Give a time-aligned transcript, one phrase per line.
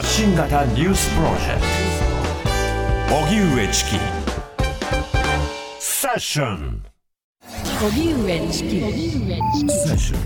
[0.00, 1.60] 発信型ニュースプロジェク
[3.10, 3.16] ト。
[3.16, 3.98] 荻上チキ。
[5.78, 6.82] セッション
[7.86, 8.80] 荻上チキ。
[8.80, 8.86] セ
[9.90, 10.16] ッショ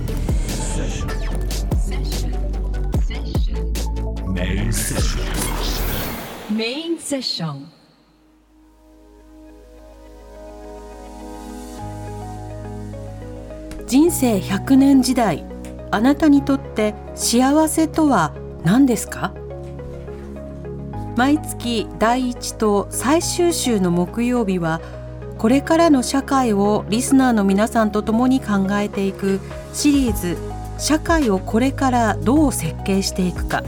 [4.30, 7.68] ンメインセッションメインセッション
[13.88, 15.44] 人生100年時代
[15.90, 19.34] あなたにとって幸せとは何ですか？
[21.16, 24.80] 毎月第1と最終週の木曜日は
[25.38, 29.40] これからの社会をリスナーの皆さんと共に考えていく
[29.72, 30.36] シリーズ
[30.78, 33.62] 「社会をこれからどう設計していくか」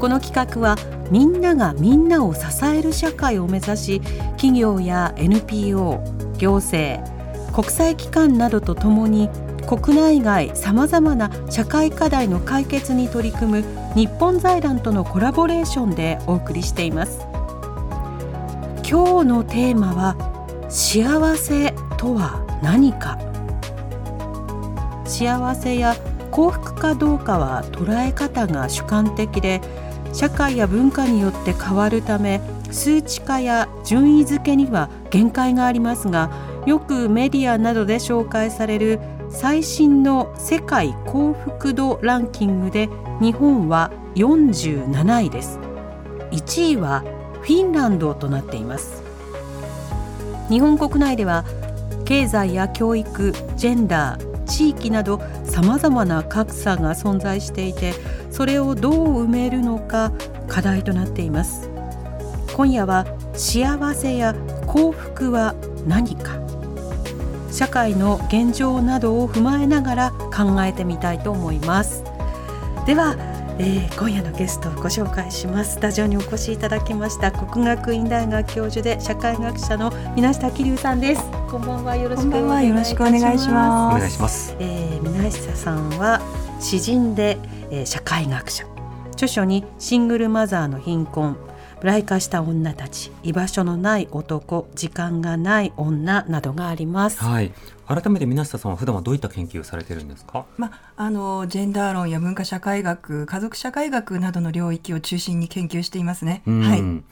[0.00, 0.76] この企画は
[1.10, 4.00] みんながみんなを支える社会を目指し
[4.36, 6.02] 企業や NPO
[6.38, 7.00] 行政
[7.52, 9.30] 国際機関などとともに
[9.66, 17.26] 国内外さまざまな社会課題の解決に取り組む日本財団とのコラボレーションでお送りしています。
[18.88, 20.16] 今日のテーマは
[20.70, 23.18] 幸せとは何か。
[25.04, 25.94] 幸せや
[26.30, 29.60] 幸福かどうかは捉え方が主観的で
[30.14, 32.40] 社会や文化によって変わるため
[32.70, 36.30] 数値化や順位付けには限界がありますが
[36.64, 39.00] よくメディアなどで紹介される
[39.32, 42.88] 最新の世界幸福度ランキングで
[43.20, 45.58] 日本は47位です。
[46.30, 47.00] 1位は
[47.40, 49.02] フィンランドとなっています。
[50.48, 51.44] 日本国内では
[52.04, 57.94] 経済や教育ジェンダー地域などさまざまな格差が存在していて
[58.30, 60.12] それをどう埋めるのか
[60.46, 61.70] 課題となっています。
[62.54, 64.34] 今夜は幸せや
[64.66, 65.54] 幸福は
[65.86, 66.41] 何か。
[67.52, 72.02] 社会の現状などを踏まえながら考えてみたいと思います。
[72.86, 73.14] では、
[73.58, 75.74] えー、今夜のゲストをご紹介します。
[75.74, 81.22] スタジオにお越しいただきました国学院大学教授で社会学者の水下桐生さんです。
[81.50, 83.96] こんばんはよろしくお願いします。
[83.96, 84.56] お願いします。
[84.58, 86.22] えー、水下さんは
[86.58, 87.38] 詩人で、
[87.70, 88.64] えー、社会学者。
[89.12, 91.36] 著書にシングルマザーの貧困
[91.82, 97.18] ブライ化した女たち居場所のない男時間がない女などがあります。
[97.18, 97.52] はい。
[97.88, 100.46] 改めて皆下さんは普段はどういった研究をされてるんですか？
[100.56, 106.42] まあのジェンダー論や文化社会学、家族社会学などの領域を中心に研究していますね。
[106.46, 107.02] はい。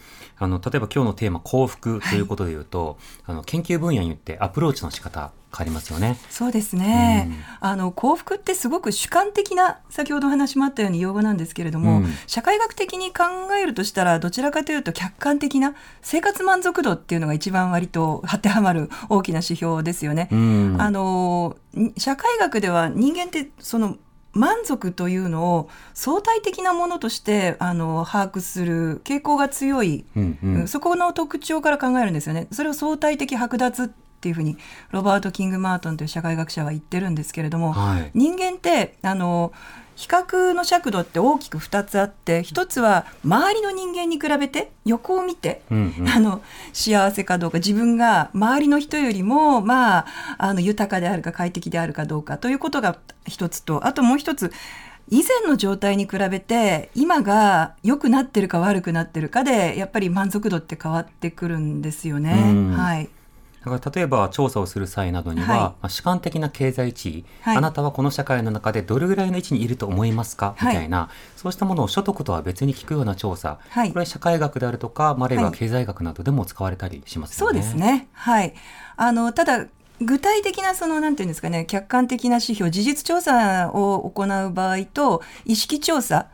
[0.43, 2.97] あの例えば今日のテーマ幸福ということでいうと、はい、
[3.27, 6.17] あの研究分野によってアプローチの仕方変わりますよね。
[6.31, 7.28] そうですね。
[7.28, 13.25] うん、あの幸福ってすごく主観的な先ほどお話もあったように用語なんですけれども、うん、社会学的に考
[13.61, 20.28] えるとしたらどちらかというと客観的な生活満足度っていうのが一番割と当てはまる大きな指標ですよね。
[20.31, 21.57] うん、あの
[21.97, 23.97] 社会学では人間ってその
[24.32, 32.47] 満足というのを相対的なものとしてあの把握する傾向が強い、うんうん、そこの特徴から考えるんですよね。
[32.53, 33.88] それを相対的剥奪っ
[34.20, 34.56] ていうふうに
[34.91, 39.53] ロバート・キング・マートンという社会学者は言ってるんですけれども、はい、人間ってあの
[40.00, 46.41] 比較の尺度って大きく2つあって1つは周りの人間に比べて横を見て、うんうん、あの
[46.72, 50.06] 幸せかどうか自分が周りの人よりも、まあ、
[50.39, 52.97] あの豊かであるか快適であるかどうかということが
[53.27, 54.50] 1つとあともう1つ
[55.10, 62.33] 以前の状態に比べて今が良くなってるか悪くなってるかでやっぱり満足度って変わってくるんですよね。
[62.75, 63.10] はい
[63.65, 73.59] だから例えば調査をする際などには、はい、まあ、主観的な経済地位、はい、あなたはこの社会の中でどれぐらいの位置にいると思いますか、みたいな、そうしたものを所得とは別に聞くような調査、
[73.93, 77.60] これ社会学であるとか、あるいは経済学などでも使われたりしますよね。
[77.60, 78.09] そうですね。
[78.12, 78.54] はい。
[78.97, 79.66] あの、ただ、
[80.00, 86.28] 具体的なそのなんていうんですかね客観的な指標事実調査を行う場合と意識調査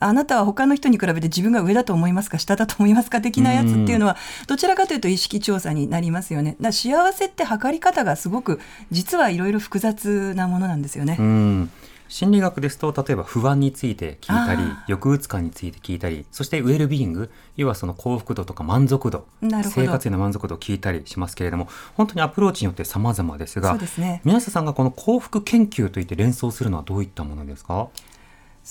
[0.00, 2.38] あなたは他の人に比べて自分が上だと思いますか？
[2.38, 3.20] 下だと思いますか？
[3.20, 4.16] 的なやつっていうのは
[4.48, 6.56] どちらかというと意識調査になりますよね。
[6.60, 11.16] だ幸せって測り方がすごく実はいろいろ複雑なものなんですよね。
[11.20, 11.70] うん。
[12.08, 19.26] 心理学ですと例えば不安について聞いたり抑うつ感について聞いたりそしてウェルビーイング要はその幸福度とか満足度
[19.62, 27.90] 生活への満足度を聞いたりしますけれども本当にアプローチによって様々ですがそうです、ね、宮下さんがこの幸福研究といって連想するのはどういったものですか？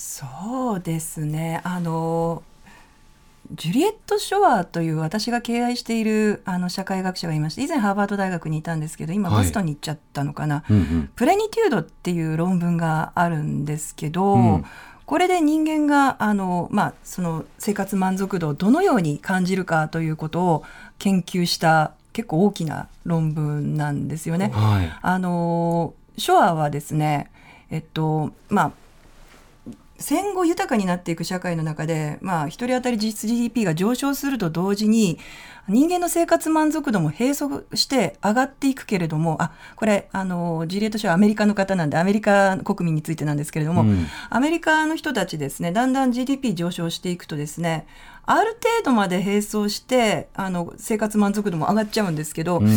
[0.00, 1.60] そうですね。
[1.62, 2.42] あの
[3.52, 14.64] ジュリエット・ショアという私が敬愛しているあの社会学者がいまして以前ハーバード大学にいたんですけど今ボストンに行っちゃったのかな、はいうんうん、プレニテュードっていう論文があるんですけど、うん、
[15.04, 20.64] これで人間があの、まあ、その生活満足度をどのように感じるかということを
[20.98, 24.50] 研究した結構大きな論文なんですよね。
[24.54, 27.30] はい、あのショアはですね
[27.70, 28.72] えっとまあ
[30.00, 35.18] 戦後豊かになっていく社会の中で、まあ、一人当たり実質 GDP が上昇すると同時に、
[35.68, 47.86] 人間の生活満足度も並走して上がっていくけれども、あ、これ、あの、事例としてはアメリカの方なんで、アメリカ国民についてなんですけれども、うん、アメリカの人たちですね、だんだん GDP 上昇していくとですね、
[48.24, 52.68] ある程度まで並走してあの生活満足度も上がっちゃうんですけど、うん、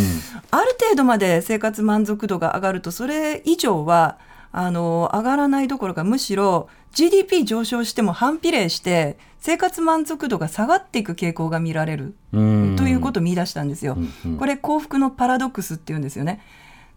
[0.49, 4.17] ある程度まで生活満足度が上がるとそれ以上は
[4.53, 12.15] あの上がらないどころかむしろ GDP 上昇しても反比例して生活満足度が下がっていく傾向が見られる。
[12.31, 13.97] ということを見出したんですよ。
[14.39, 16.39] これ幸福のパラドックスっていうんですよね。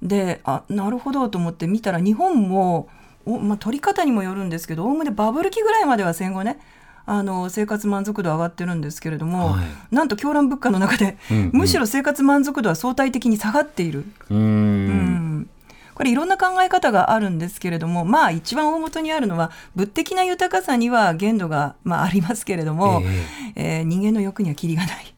[0.02, 2.88] であなるほどと思って見たら日本も
[3.24, 6.60] お、まあ、取り方にもよるんですけどおおむねバブル期ぐらいまでは戦後ね
[7.06, 14.04] あの生活満足度上がってるんですけれども、はい、なんと狂乱物価の中で、うんうん、むしろ生活満足度は相対的に下がっている。
[14.28, 15.48] うん
[15.96, 25.15] これいろんな考え方があるんですけれどもまあ一番大元にあるのは物的な豊かさには限度が、まあ、ありますけれども、えー、えー、人間の欲にはきりがない。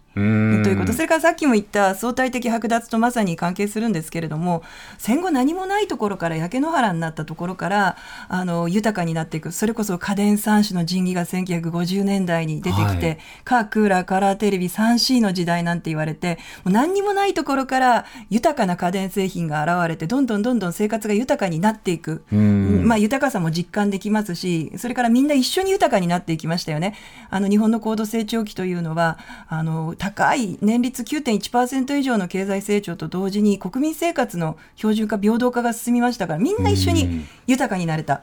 [0.63, 0.93] ということ。
[0.93, 4.63] それからさっきも言った相対的剥奪とまさに関係するんですけれども
[4.99, 7.97] 戦後何もないところから焼け野原になったところから
[8.29, 9.53] あの豊かになっていく。
[9.53, 26.95] それこそ家電3種の神器が1950年代に出てきて、はい、カークーラーカラーテレビ 3C の時代なんて言われてもう何にもないところから豊かな家電製品が現れてどんどんどんどん生活が豊かになっていく、まあ、豊かさも実感できますしそれからみんな一緒に豊かになっていきましたよね。
[27.31, 29.19] あの日本の高度成長期というのは
[29.49, 38.23] あの高い年率9.1%以上の経済成長と同時に国民生活の標準化平等化が進みましたからみんな一緒に豊かになれた。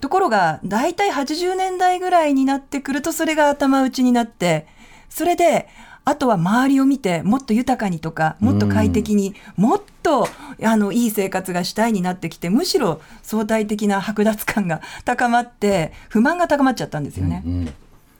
[0.00, 4.66] ところが大体80年代ぐらいになってくるとそれが頭打ちになって
[5.08, 5.66] それで
[6.04, 10.28] あとは周りを見てもっと豊かにとかもっと快適にもっと
[10.62, 17.42] あのいい生活がしたいになってきてむしろ相対的な剥奪感が高まって不満が高まっちゃったんですよね。
[17.44, 17.74] うんうん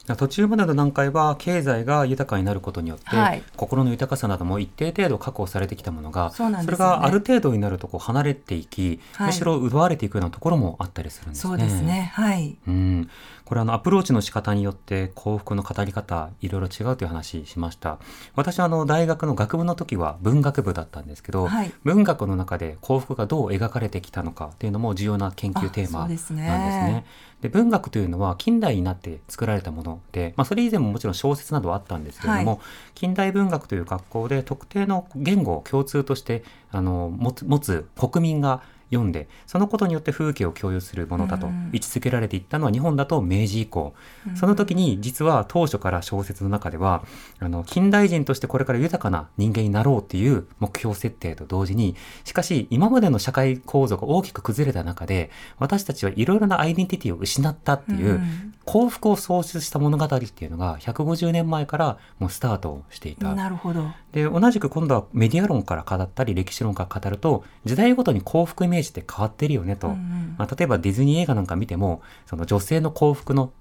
[0.07, 11.51] 途中までの段階は経済が豊かになることによって、はい、心の豊かさなども一定程度確保されてきたものがそ、ね,、れがある程度になるとこう離れていき、はい、むしろ奪われていくようなところもあったりするんですね。
[11.51, 12.13] そうですね。
[12.15, 13.11] はい、うん
[13.45, 17.99] これあのアプローチの仕方によって幸福の語り方いろいろ違うという話しました。
[18.35, 27.05] 私はあの大学の学部の時は文学部だったんですけど、はい、文学の中で幸福がどう描かれてきたのかっていうのも重要な研究テーマなんですね。
[27.43, 32.61] で文学というのは近代になって作られたもので、まあ、それ以前ももちろん小説などはあったんですけれども、はい、
[32.95, 43.95] 近代文学という学校で特定の言語を共通としてあの持つ持つ国民が読んでそのことによって風景を共有するものだと位置づけられていったのは日本だと明治以降、
[44.35, 47.05] その時に実は当初から小説の中では
[47.41, 58.21] あの近代人としてこれから豊かな人間になろうっていう目標設定と同時にしかし今までの社会構造が大きく崩れた中で私たちはいろいろなアイデンティティを失ったっていう、
[58.65, 63.35] 幸福を創出した物語っていうのが150年前からもうスタートしていた。
[63.35, 63.91] なるほど。
[64.13, 73.53] で同じく今度はメディア論から語ったり歴史論から語ると時代ごとに幸福イメージって変わってるよねと、うんうん、まあ、例えばディズニー映画なんか見てもその女性の幸福の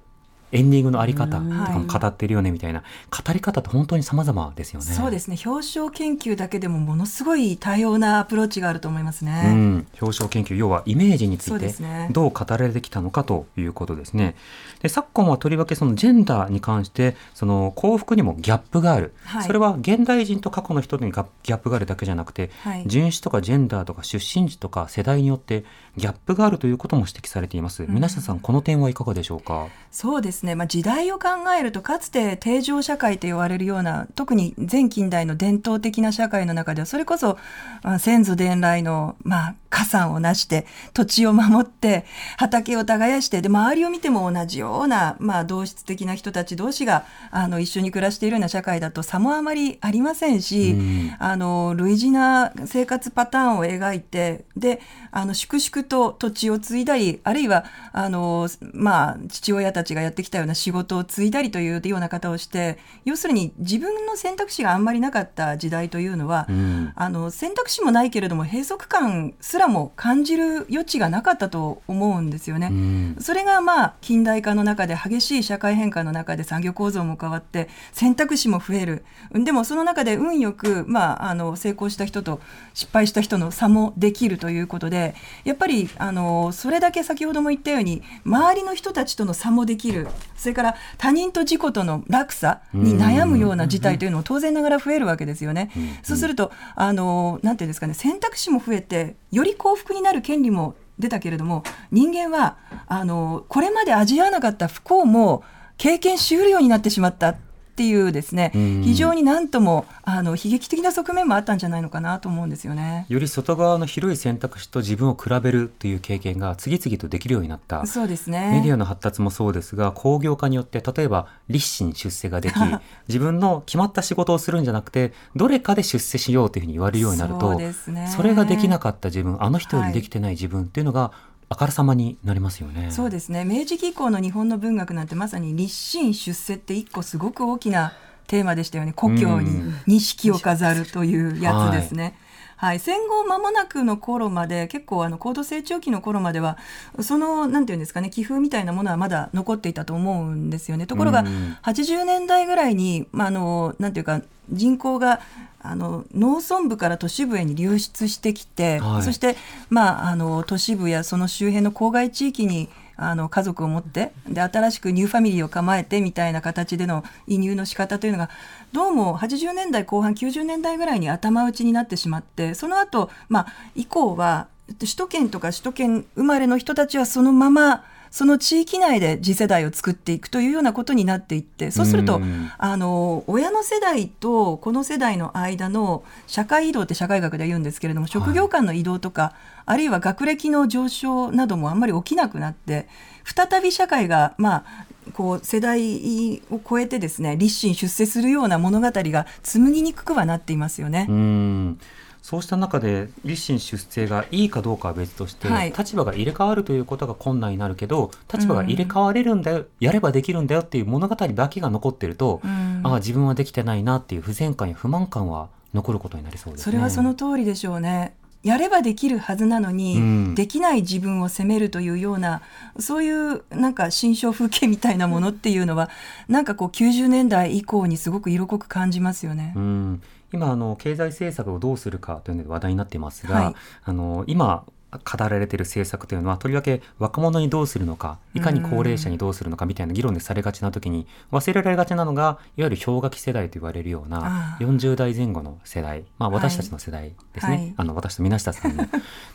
[0.54, 4.86] エンディングのあり方とかも語ってるよねみたいな、語り方って本当に様々ですよね。
[4.86, 5.38] そうですね。
[5.46, 9.44] 表彰研究だけでもものすごい多様なアプローチがあると思いますね。
[9.48, 11.74] うん、表彰研究、要はイメージについて
[12.12, 14.36] どう語られてきたのかということですね。
[14.82, 25.64] で昨今はとりわけそのジェンダーに関してその幸福にもギャップがある、はい、それは現代人と過去の人にギャップがあるだけじゃなくて、はい、人種とかジェンダーとか出身地とか世代によって
[25.96, 27.86] ギャップがあるということも指摘されています。
[27.88, 29.68] 皆さんこの点はいかがでしょうか？
[29.90, 30.56] そうですね。
[30.56, 37.38] まあ時代を考えるとかつて定常社会と言われるような特に前近代の伝統的な社会の中ではそれこそ、
[37.84, 42.06] まあ、先祖伝来のまあ加算をなして土地を守って
[42.38, 72.68] 畑を耕してで周りを見ても同じような、まあ、同質的な人たち同士があの一緒に暮らしているような社会だと差もあまりありませんし、うん、あの類似な生活パターンを描いてであの粛々と土地を継いだりあるいはあの、まあ、父親たちがやってきたたような仕事を継いだりというような方をして要するに自分の選択肢があんまりなかった時代というのは、うん、あの選択肢もないけれども閉塞感すららも感じる余地がなかったと思うんですよね。
[72.72, 79.06] うん、それがまあ近代化の中で激しい社会変化の中で産業構造も変わって選択肢も増える。
[79.32, 82.42] でもその中で運よく、まあ、あの成功した人と
[82.74, 90.08] 失敗した人の差もできるということでやっぱりあのそれだけ先ほども言ったように周りの人たちとの差もできる。
[90.36, 95.72] それから他人と自己との落差に悩むような事態というのも当然ながら増えるわけですよね。
[96.04, 105.44] そうするとあのなんていうんですかね選択肢も増えてより幸福になる権利も出たけれども人間はあのこれまで味わわなかった不幸も
[105.78, 107.36] 経験しうるようになってしまった。
[107.74, 113.08] っていうですね、非常になんともあの悲劇的な側面もあったんじゃないのかなと思うんですよね。
[113.10, 117.84] より外側の広い選択肢と自分を比べるという経験が次々とできるようになった。
[117.88, 118.52] そうですね。
[118.52, 122.54] メディアの発達もそうですが、工業化によって例えば立身出世ができ、
[123.10, 132.90] 自分の決まった仕事をするんじゃなくて、どれかで出世しようというふうに言われるようになると、そ,、ね、それができなかった自分、あの人よりできてない自分っていうのが、はいあからさまになりますよね。
[132.90, 133.46] そうですね。
[133.46, 137.94] 明治期以降の日本の文学なんてまさに立身出世って一個すごく大きな
[138.26, 138.94] テーマでしたよね。
[138.94, 142.18] 故郷に錦を飾るというやつですね。
[142.64, 146.58] はい、戦後間もなくの頃まで結構あの高度成長期の頃までは
[147.02, 150.88] そのなんていうんですかね寄付みたいなものはまだ残っていたと思うんですよね。
[150.88, 151.26] ところが
[151.64, 155.20] 80年代ぐらいに、まあ、あのなんていうか人口が
[155.62, 159.36] あの農村部から都市部へに流出してきて、はい、そして、
[159.70, 168.30] まあ、あの都市部やその周辺の郊外地域にあの家族を持ってで新しくニューファミリーを構えてみたいな形での移入の仕方というのが
[168.72, 174.48] どうも80年代後半90年代ぐらいに頭打ちになってしまってその後、まあ以降は
[174.80, 177.84] 首都圏とか首都圏生まれの人たちはそのまま
[178.14, 182.22] その地域内で次世代を作っていくというようなことになっていってそうすると、
[182.60, 189.34] あの親の世代とこの世代の間の社会移動って社会学で言うんですけれども職業間の移動とか、はい、
[189.66, 192.88] あるいは学歴の上昇などもあんまり起きなくなって
[193.26, 201.08] 再び社会がまあこう世代を超えてですね立身出世するような物語が紡ぎにくくはなっていますよね。
[201.10, 201.80] うん
[202.24, 218.16] そうした中で立身出世がいいかどうかは別として、はい、立場が入れ替わるということが困難になるけど立場が入れ替われるんだよ、うん、やればできるんだよっていう物語だけが残ってると、うん、ああ自分はできてないなっていう不全感や不満感は残ることになりそうです、ね、それはその通りでしょうね。
[218.42, 222.42] やればできるはずなのに、うん、できない自分を責めるというような
[222.78, 225.90] そういうなんか心象風景みたいなものっていうのは
[226.28, 229.54] なんかこう90年代以降にすごく色濃く感じますよね。
[229.56, 230.02] うん
[230.34, 248.86] 今あの経済政策をどうするかというので話題になっていますが、はい、あの今語られている政策というのはとりわけ若者にどうするのかいかに高齢者にどうするのかみたいな議論でされがちな時に忘れられがちなのがいわゆる氷河期世代と言われるような40代前後の世代、まあ、私たちの世代ですね、はい、あの私と皆下さんの。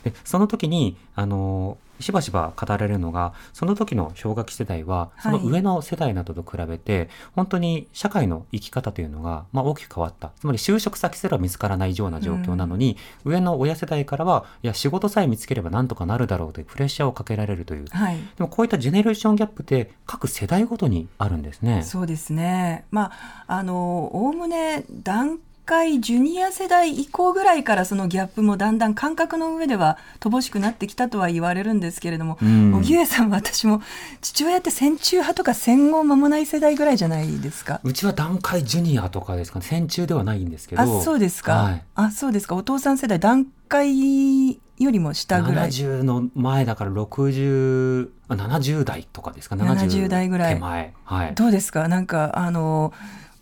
[0.04, 10.30] でその時にあのしばしば語られるのがその時の氷河期世代はその上の世代などと比べて、はい、本当に社会の生き方というのが、まあ、大きく変わった。
[10.38, 21.82] つまり就職先すら見つからないような状況なのに、うん、上の親世代からはいや仕事さえ見つければなんとかなるだろうというプレッシャーをかけられるという、はい、でもこういったジェネレーションギャップって各世代ごとにあるんですね。
[21.82, 22.84] そうですね。
[22.90, 23.12] ま
[23.46, 23.76] ああの
[24.14, 33.82] おおむね段回ジュニア世代以降ぐらいからそのギャップもだんだん感覚の上では乏しくなってきたとは言われるんですけれども、荻上さんは私も
[34.22, 37.80] 父親って戦中派とか戦後間もない世代ぐらいじゃないですか。
[37.84, 39.66] うちは段階ジュニアとかですかね。
[39.68, 40.80] 戦中ではないんですけど。
[40.80, 42.54] あそうですか、はい、あそうですか。
[42.54, 45.70] お父さん世代段階よりも下ぐらい。
[45.70, 49.56] 70の前だから60 70代とかですか。
[49.56, 50.54] 70代ぐらい。
[50.54, 51.88] 手前、はい、どうですか？
[51.88, 52.92] なんかあの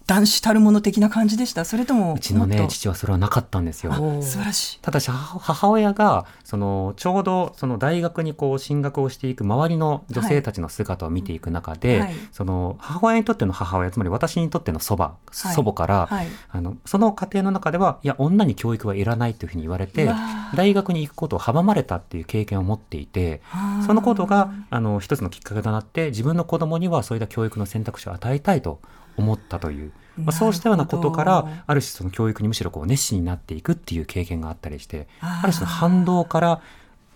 [0.07, 1.65] 男子たるもの的な感じでした？
[1.65, 3.93] それともうちのね父はそれはなかったんですよ。
[4.23, 4.79] 素晴らしい。
[4.81, 20.09] ただし母親がそのちょうどその大学にこう進学をしていく周りの女性たちの姿を見ていく中で、はい、その母親にとっての母親つまり私にとっての祖母、はい、祖母から、はい、あのその家庭の中ではいや女に教育はいらないというふうに言われて
[20.55, 23.43] 大学に行くことを阻まれたっていう経験を持っていて
[23.85, 28.81] そのことがあの一つのきっかけとなって自分の子供にはそういった教育の選択肢を与えたいと
[29.16, 29.92] 思ったという。
[30.16, 36.62] まあ、そうしたようなことからある種その教育にむしろこう熱心になっていくっていう経験があったりしてある種の反動から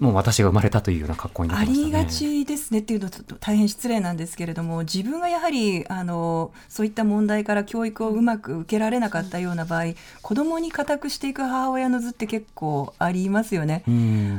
[0.01, 9.93] もう私が生まれたというような格好になね、ありがちですねっていうと大変失礼なんですけれども自分がやはりあのそういった問題から教育をうまく受けられなかったような場合
[10.23, 13.85] 子供に固くしていく母親の図って結構ありますよね。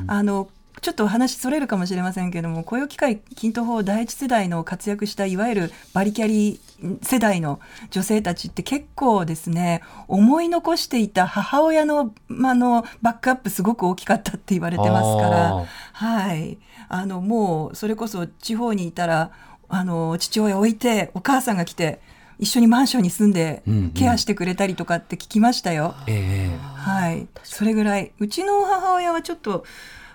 [0.08, 0.50] あの
[0.82, 6.60] ちょっと話それるかもしれませんけれども雇用機会均等法第一世代の活躍したいわゆるバリキャリ
[7.04, 7.60] 世代の
[7.92, 16.58] 女性たちって結構ですね思い残していた母親の,、まあのバックアップすごく大きかったって言われてますからはい。
[16.90, 19.32] あのもうそれこそ地方にいたら
[19.70, 22.02] あの父親置いてお母さんが来て
[22.40, 23.62] 一緒にマンションに住んで
[23.94, 25.94] ケアしてくれたりとかって聞きましたよ。
[26.08, 28.12] うんうん、はい、それぐらい。
[28.18, 29.64] うちの母親はちょっと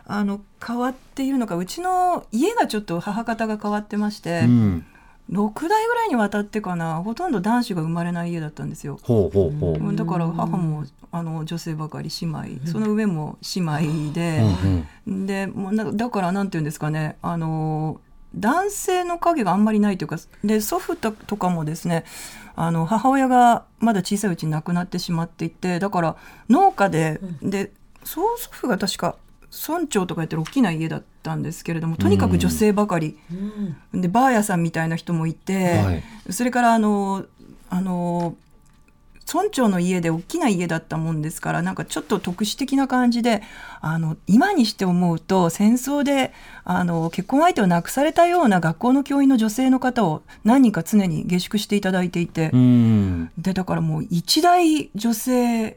[0.06, 4.86] あの変わっているのかうちの家がちょっと母方が変わってまして、うん、
[5.30, 9.00] 6代ぐらいにわたってかなほとんど男子が生まれない家だったんですよ。
[9.02, 9.96] ほうほうほう。
[9.96, 18.00] だから母もあの女性ばかり姉妹その上も姉妹で、うんうん、でもうだからなんていうんですかねあの
[18.36, 22.04] 男性の影があんまりないというかで祖父とかもですね
[22.54, 26.16] あの母親がまだ小さいうちに亡くなってしまっていてだから
[26.48, 27.72] 農家で,、で
[28.04, 29.16] 曽祖父が確か
[29.50, 33.18] 村長とかやってる大きな家だったんですけれどもとにかく女性ばかり、
[33.92, 37.24] うん、でバーヤさんみたいな人もいて、はい、それからあの
[37.68, 38.36] あの
[39.32, 43.42] 村長の家で大きな家だったもんですからなんかちょっと特殊的な感じで
[43.80, 46.32] あの今にして思うと戦争で
[46.64, 52.52] あの結婚相手を亡くされたような学校の教員の女性の方を何人か常に下宿していただいていて。
[53.38, 55.76] でだからもう一大女性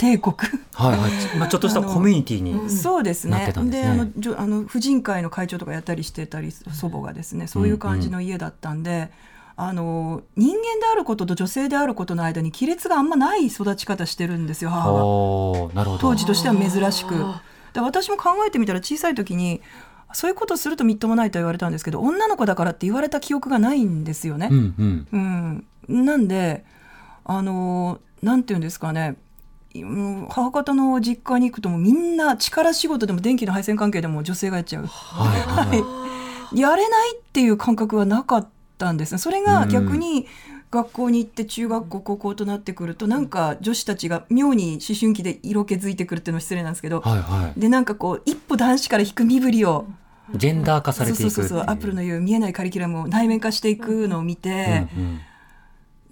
[0.00, 0.34] 帝国。
[0.72, 3.52] はい、はい、まあ、ちょっとしたコミュニティにそうですね。
[3.66, 4.06] で、あの
[4.38, 9.64] あの婦人会の会長とかやったりしてたり祖母がですねそういう感じの家だったんで、うん。
[9.64, 15.72] うん、あの人間であることと女性であることの間に亀裂があんまない育ち方してるんですよ母は。
[15.74, 15.98] なるほど。
[15.98, 17.14] 当時としては珍しく。
[17.74, 19.60] で私も考えてみたら小さい時に
[20.14, 24.48] そういうことするとみっともないと言われたんですけど女の子だからって言われた記憶がないんですよね。
[24.50, 25.66] うん、うん。
[25.88, 26.64] うん、なんで
[27.24, 29.16] あのなんていうんですかね
[29.72, 35.70] 母方の実家に行くともみんな力仕事でも電気の配線関係でも女性がやっちゃう、は
[36.52, 38.48] い、やれないっていう感覚はなかっ
[38.78, 39.18] たんですね。
[39.18, 40.26] それが逆に
[40.72, 49.86] 学校に行って中学校高校となってくるとなんか女子たちが妙に思春期で色気づいてくるっていうのは失礼なんですけど、はいはい、でなんかこう一歩男子から引く身振りを
[50.34, 51.64] ジェンダー化されていくそうそうそう。
[51.66, 55.20] アップルの言う見えないカリキュラムを内面化していくのを見て、うんうん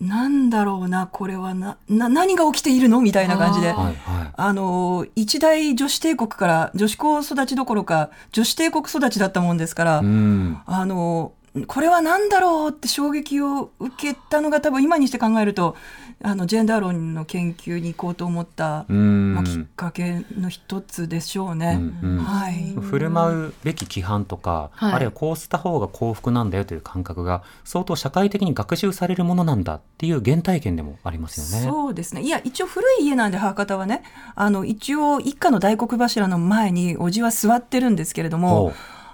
[0.01, 3.01] なんだろうなこれはなな何が起きているの？
[3.01, 3.75] みたいな感じで。
[3.77, 3.93] あ、
[4.37, 11.33] あの一大女子帝国から女子校育ちどころか女子帝国育ちだったもんですから、うん、あの
[11.67, 15.77] これは何だろうって衝撃を受けたのが多分今にして考えると
[16.21, 21.79] あのジェンダー論の研究に行こうと思った、まあ、きっかけの一つでしょうね。
[22.03, 31.69] うんうん、はい、振る舞うべき規範とか、はい、あるいはこうした方が幸福なんだよという感覚が相当社会的に学習されるものなんだっていう原体験でもありますよね。
[31.69, 32.23] そうですね。
[32.23, 34.03] いや一応古い家なんで母方はね
[34.35, 38.73] あの一応一家の大黒柱の前におじは座ってるんですけれども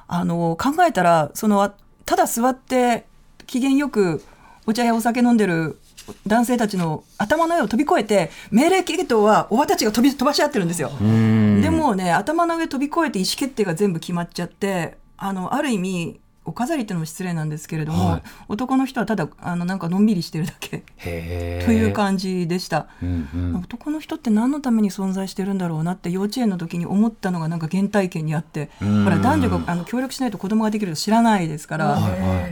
[0.08, 1.70] あの考えたらその
[2.06, 3.04] ただ座って
[3.46, 4.22] 機嫌よく
[4.66, 5.78] お茶やお酒飲んでる
[6.26, 10.90] 男性たちの頭の上を飛び越えて命令系統はおばたちが飛び飛ばし合ってるんですよ。
[11.00, 20.84] でもね頭の上飛び越えて意思決定が全部決まっちゃってあのある意味お飾りっていうのも失礼なんですけれども、はい、男の人はただあのなんかのんびりしてるだけ。
[20.98, 31.98] という感じでした、うんうん、男の人って何のために存在してるんだろうなって幼稚園の時に思ったのがなんか原体験にあって、ほら男女があの協力しないと子供ができると知らないですから、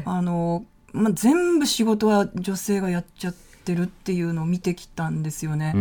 [0.06, 5.72] あのまあ、全部仕事は女性がやっちゃってるっていうのを見てきたんですよね。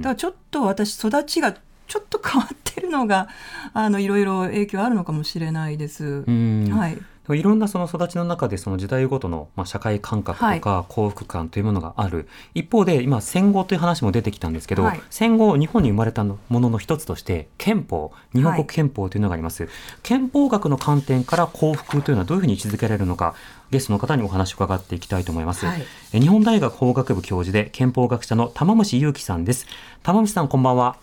[0.00, 1.54] だからちょっと私育ちが
[1.86, 3.28] ちょっと変わってるのが
[3.72, 6.24] あのいろいろ影響あるのかもしれないです。
[6.24, 6.98] はい。
[7.34, 23.34] いろんなその育ちの中でその時代ごとのまあ社会感覚とか幸福感というものがある、はい、一方で今戦後という話も出てきたんですけど、はい、戦後日本に生まれたものの一つとして憲法日本国憲法というのがあります、はい、憲法学の観点から幸福というのはどういうふうに位置づけられるのか
[23.70, 25.64] ゲストの方にお話を伺っていきたいと思います、
[26.10, 29.66] 日本大学法学部教授で憲法学者の玉虫祐樹さんです。
[30.02, 30.96] 玉虫さんこんばんは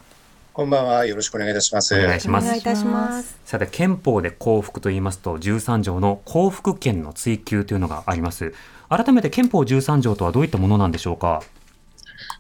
[0.58, 1.06] こんばんは。
[1.06, 1.94] よろしくお願いいたします。
[1.94, 2.46] お願いします。
[2.46, 3.40] お願いいたします。
[3.46, 8.56] さて、憲法で幸福と言いますと、13条の幸福権の追求というのがあります。
[8.90, 11.44] 改めて憲法13条とはどういったものなんでしょうか？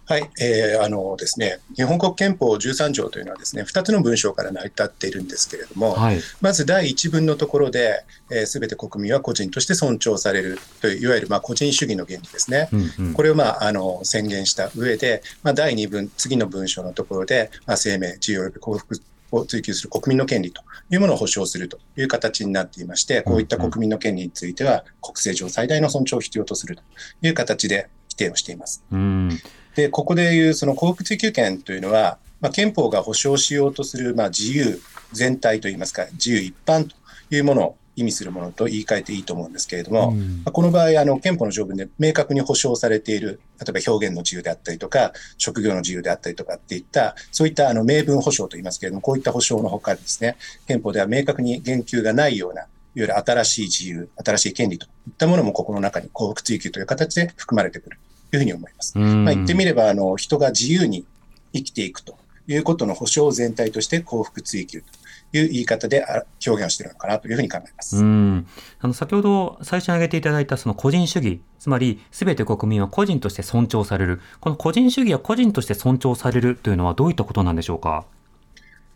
[0.10, 8.06] はい、えー、あのですね、日本国憲法13条というのはですね、2つの文章から成り立っているんですけれども、はい、まず第1文のところで、
[8.46, 12.70] す、え、べ、て国民は個人として尊重されるという、いわゆるまあ個人主義の原理ですね。
[12.72, 26.84] うんうん、これをまああの宣言した上で、まあ、第2文、次の文章のところで、まあ、生命、自由及び幸福を追求する国民の権利というものを保障するという形になっていまして、こういった国民の権利については、国政上最大の尊重を必要とすると
[27.22, 28.86] いう形で規定をしています。
[28.89, 29.41] うん
[29.77, 34.81] で、ここでいうその幸福追求権というのは、まあ、憲法が保障しようとする、まあ、自由
[35.13, 36.95] 全体といいますか、自由一般と
[37.29, 50.37] いうものを意味するものと言い換えていいと思うんですけれども、うん、この場合、あの憲法の条文で明確に保障されている、例えば表現の自由であったりとか、職業の自由であったりとかっていった、そういったあの明文保障といいますけれども、こういった保障のほかですね、
[50.67, 57.99] 憲法では明確に言及がないような、いわゆる新しい自由、新しい権利といったものもここの中に幸福追求という形で含まれてくる。
[58.33, 58.97] いうふうに思います。
[58.97, 61.05] まあ、言ってみれば、あの、人が自由に
[61.53, 66.05] 生きていくということの保障を全体として幸福追求という言い方で
[66.45, 67.97] 表現をしているのかなというふうに考えます。
[67.97, 68.47] うん
[68.79, 78.05] あの先ほど最初に挙げていただいたその個人主義、つまりすべて国民は個人として尊重される、この個人主義や個人として尊重されるというのはどういったことなんでしょうか？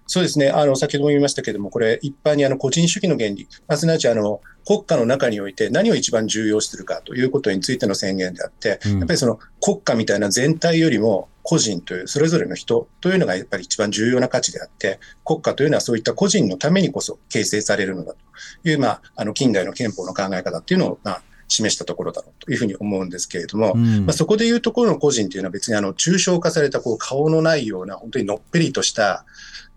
[0.07, 0.49] そうですね。
[0.49, 29.25] あの、先ほども言いましたけれども、これ、一般にあの、個人主義の原理、すなわち、あの、国家の中において何を一番重要視するかということについての宣言であって、うん、やっぱりその国家みたいな全体よりも個人という、それぞれの人というのがやっぱり一番重要な価値であって、国家というのはそういった個人のためにこそ形成されるのだという、まあ、あの、近代の憲法の考え方っていうのを、まあ、示したところだろうというふうに思うんですけれども、うん、まあ、そこでいうところの個人というのは別にあの抽象化されたこう顔のないような本当にのっぺりとした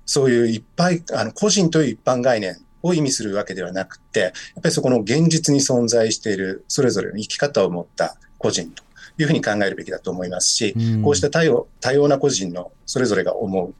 [0.07, 8.85] そういういっぱい、あの、個人という一般概念を意味するわけではなくて、やっぱりそこの現実に存在しているそれぞれの生き方を持った個人と
[9.18, 13.75] いうふうに考えるべきだと思いますし、うん、こうした多様多様な個人のそれぞれが思う、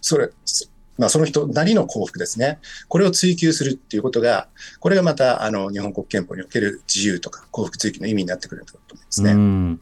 [0.00, 0.30] それ、
[0.96, 2.60] まあ、その人なりの幸福ですね。
[2.88, 4.46] これを追求するっていうことが、
[4.78, 9.78] これがまた、あの、日本国憲法における自由とか幸福追求の意味になってくるんだと思いますね。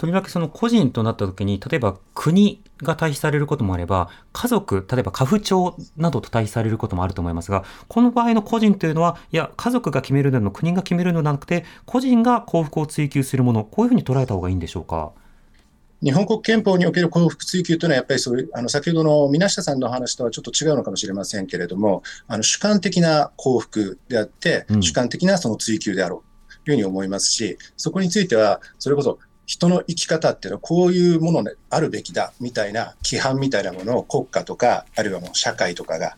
[0.00, 15.12] うんとりわけその個人となった時に、例えば国が対比されることもあれば、家族、例えば家父長などと対比されることもあると思いますが、この場合の個人というのは、いや、家族が決めるの国が決めるのではなくて、個人が幸福を追求するもの、こういうふうに捉えた方がいいんでしょうか？
[16.02, 29.18] 日本国憲法における幸福追求というのは、やっぱりそういう、あの、先ほどの皆下さんの話とはちょっと違うのかもしれませんけれども、あの、主観的な幸福であって、主観的なその追求であろうというふうに思いますし、そこについては、それこそ
[29.50, 36.16] 人の生き方っていうのはこういうものであるべきだみたいな規範みたいなものを国家とか、あるいはもう社会とかが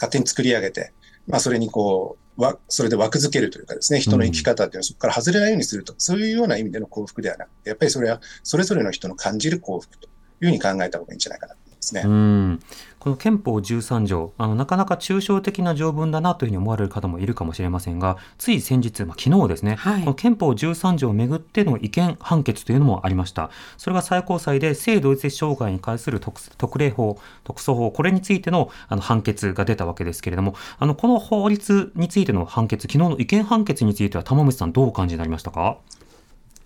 [0.00, 0.92] 勝手に作り上げて、
[1.28, 10.10] まあそれにこう、わそれで枠付けるというかですね、人の生き方っていうのはそこから外れないようにすると、そういうような意味での幸福ではなくて、やっぱりそれはそれぞれの人の感じる幸福とい
[10.42, 11.54] うふうに考えた方がいいんじゃないかな。
[11.54, 11.60] と
[11.92, 12.10] 思いますね。
[12.10, 12.60] うん
[13.04, 23.50] この憲法13条、あのなかなか抽象的な条文だなというふうに思われる方もいるかもしれませんが、つい先日、まあ、昨日ですね、はい、この憲法13条をめぐっての違憲判決というのもありました。
[23.76, 35.76] それが最高裁で性同一性障害に関する特特例法、特措法、これについてのあの判決が出たわけですけれども、あのこの法律についての判決、昨日の違憲判決については玉虫さんどうお感じになりましたか？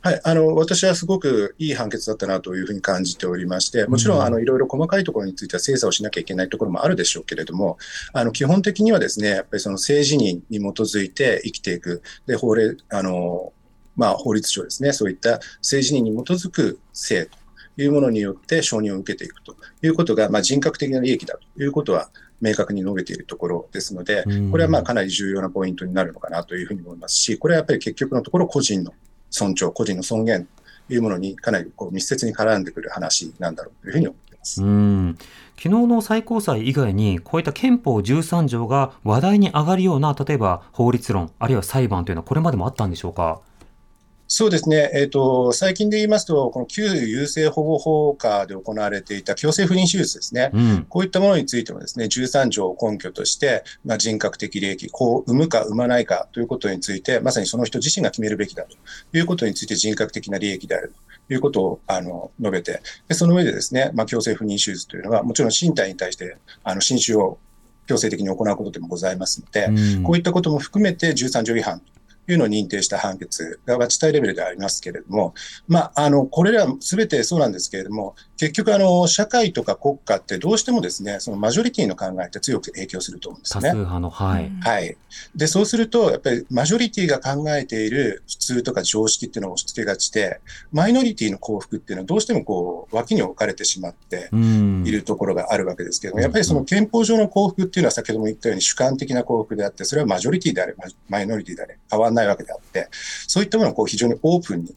[0.01, 7.79] はい、あの、私はすごくいい判決だったなというふうに感じておりまして、もちろん、あの、いろいろ細かいところについては精査をしなきゃいけないところもあるでしょうけれども、
[8.13, 13.53] あの、基本的にはですね、やっぱりその性自認に基づいて生きていく、で、法令、あの、
[13.97, 17.37] まあ、法律上ですね、そういった性自認に基づく性と
[17.77, 28.93] いうものによって承認を受けていくということが、まあ、人格的な利益だということは、明確に述べているところですので、これはまあかなり重要なポイントになるのかなというふうに思いますし、これはやっぱり結局のところ個人の
[29.31, 30.49] 尊重、個人の尊厳
[30.89, 34.63] というものにかなりこう密接に絡んでくる話なんだろうというふうに思っています。
[34.63, 35.19] うん
[35.57, 43.41] 昨日の最高裁以外に、こういった憲法13条が話題に上がるような、例えば法律論、あるいは裁判というのは、これまでもあったんでしょうか？
[44.31, 58.77] そうですね、えーと、最近で言いますと、この旧優生保護法下で行われていた強制不妊手術ですね、うん、こういったものについてもですね、13条を根拠として、まあ、人格的利益、こう産むか産まないかということについて、まさにその人自身が決めるべきだと
[59.17, 60.93] いうことについて人格的な利益である
[61.29, 67.39] ということをあの述べて、でその上でですね、まあ、強制不妊手術というのは、もちろん身体に対してあの侵襲を
[67.87, 69.65] 強制的に行うことでもございますので、
[69.97, 71.81] うん、こういったことも含めて13条違反
[72.33, 75.35] いうのを認定した判決が地帯レベルでありますけれども、
[75.67, 83.71] まあ、あの、これらすべてそうなんですけれども、結局、あの、社会とか国家ってどうしてもですね、そのマジョリティの考えって強く影響すると思うんですね。
[83.71, 84.53] 多数派の、はい。
[84.61, 84.97] はい。
[85.35, 100.77] で、そうすると、やっぱりマジョリティが考えている普通とか常識っていうのを押し付けがちで、マイノリティの幸福っていうのはどうしてもこう、脇に置かれてしまっているところがあるわけですけども、やっぱりその憲法上の幸福っていうのは先ほども言ったように主観的な幸福であって、それはマジョリティであれ、
[101.09, 102.89] マイノリティであれ、変わらないわけであって、
[103.27, 104.77] そういったものをこう非常にオープンに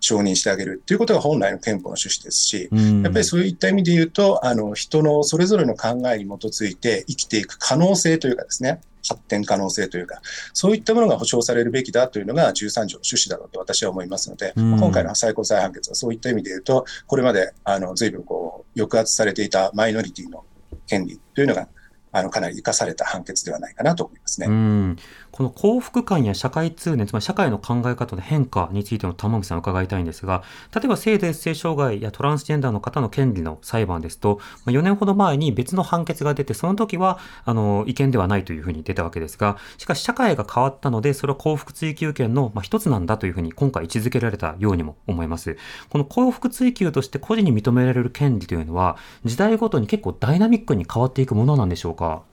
[0.00, 2.68] 承認してあげるということが本来の憲法の趣旨ですし、
[3.02, 10.20] やっぱりそういった意味で言うと、あの、人のそれぞれの考えに基づいて生きていく可能性というかですね、発展可能性というか、
[10.52, 12.54] そういったものが保障されるべきだというのが13
[12.86, 20.44] 条の趣旨だろうと私は思いますので、今回の最高裁判決はそういった意味で言うと、これまで、あの、随分こう、抑圧されていたマイノリティの
[20.86, 21.68] 権利というのが、
[22.12, 24.46] あの、かなり生かされた判決ではないかなと思いますね。
[25.40, 30.42] この幸福感や社会通念、つまり社会の考え方の変化についての玉木さん伺いたいんですが、
[30.74, 45.56] 例えば性同性障害やトランスジェンダーの方の権利の裁判ですと、4年ほど前に別の判決が出て、その時は、あの、違憲ではないというふうに出たわけですが、しかし社会が変わったので、それは幸福追求権の、まあ、一つなんだというふうに今回位置づけられたようにも思います。
[45.88, 52.28] この幸福追求として個人に認められる権利というのは、時代ごとに結構ダイナミックに変わっていくものなんでしょうか？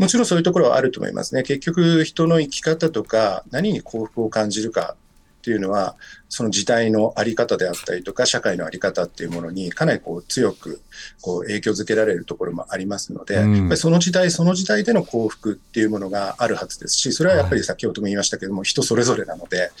[0.00, 1.42] もちろんそういうところはあると思いますね。
[1.42, 4.96] 結局、人の生き方とか、何に幸福を感じるか
[5.40, 5.96] っていうのは、
[6.28, 10.80] その時代のあり方であったりとか、社会のあり方っていうものにかなりこう強く
[11.22, 19.72] こう影響づけられるところもありますので、うん、やっぱりその時代その時代での幸福っていうものがあるはずですし、それはやっぱり先ほども言いましたけども、人それぞれなので、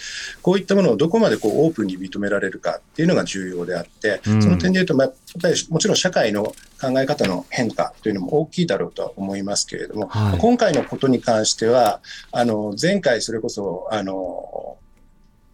[0.42, 6.44] こういったものをどこまでこうオープンに認められるかっていうのが重要であって、その点で言うと、まあ、やっぱりもちろん社会の
[6.80, 12.00] 考え方の変化というのも大きいだろうとは思いますけれども、はい、今回のことに関しては、
[12.32, 14.78] あの前回それこそあの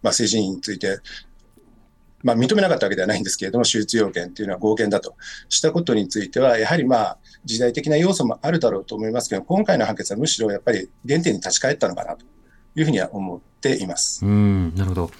[0.01, 0.99] まあ、性自認について、
[2.23, 5.15] まあ、認めなかったわけではないんですけれども、手術要件というのは合憲だと
[5.49, 12.25] したことについては、やはりまあ時代的な要素もあるだろうと思いますけど、今回の判決はむしろやっぱり原点に立ち返ったのかなと
[12.75, 14.25] いうふうには思っています。
[14.25, 15.11] うんなるほど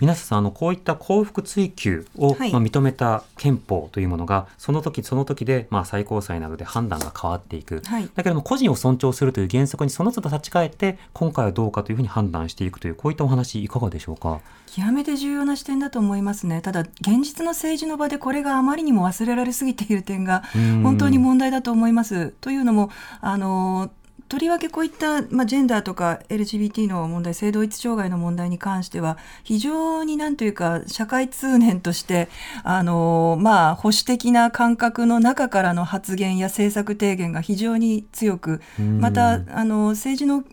[0.00, 14.40] 皆さんあのこういった幸福追求を、まあ、認めた憲法というものがその時その時で、まあ、最高裁などで判断が変わっていく、はい、だけども個人を尊重するという原則にその都度立ち返って今回はどうかというふうに判断していくというこういったお話いかがでしょうか？
[14.66, 16.62] 極めて重要な視点だと思いますね。
[16.62, 20.44] ただ現実の政治の場でこれがあまりにも忘れられすぎている点が
[20.82, 22.30] 本当に問題だと思います。
[22.40, 23.90] というのもあの
[24.30, 32.28] とりわけこういった、まあ、ジェンダーとか LGBT の問題性同一障害の問題に関しては非常になんというか社会通念として
[32.62, 38.60] あの、まあ、保守的な感覚の中からの発言や政策提言が非常に強く
[39.00, 40.44] またあの政治の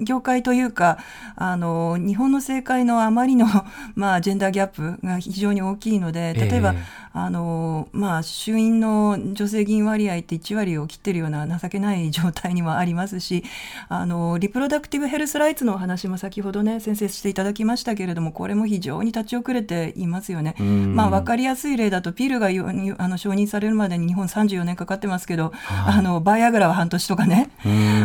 [0.00, 0.96] 業界というか
[1.36, 3.46] あの日本の政界のあまりの、
[3.94, 6.78] まあ、ジェンダーギャップが非常に大きいので例えば、えー、
[7.12, 13.44] あのまあ、衆院の女性議員割合って1割を切ってるような情けない状態にはありますし
[13.88, 20.54] あのリプロダクティブヘルスライツのお話も先ほどね先生していただきましたけれどもこれも非常に立ち遅れていますよね。
[20.58, 22.50] まあ、分かりやすい例だとピルがあ
[23.08, 27.50] の承認されるまでに日本34年かかってますけど、はい、あのバイアグラは半年とかね。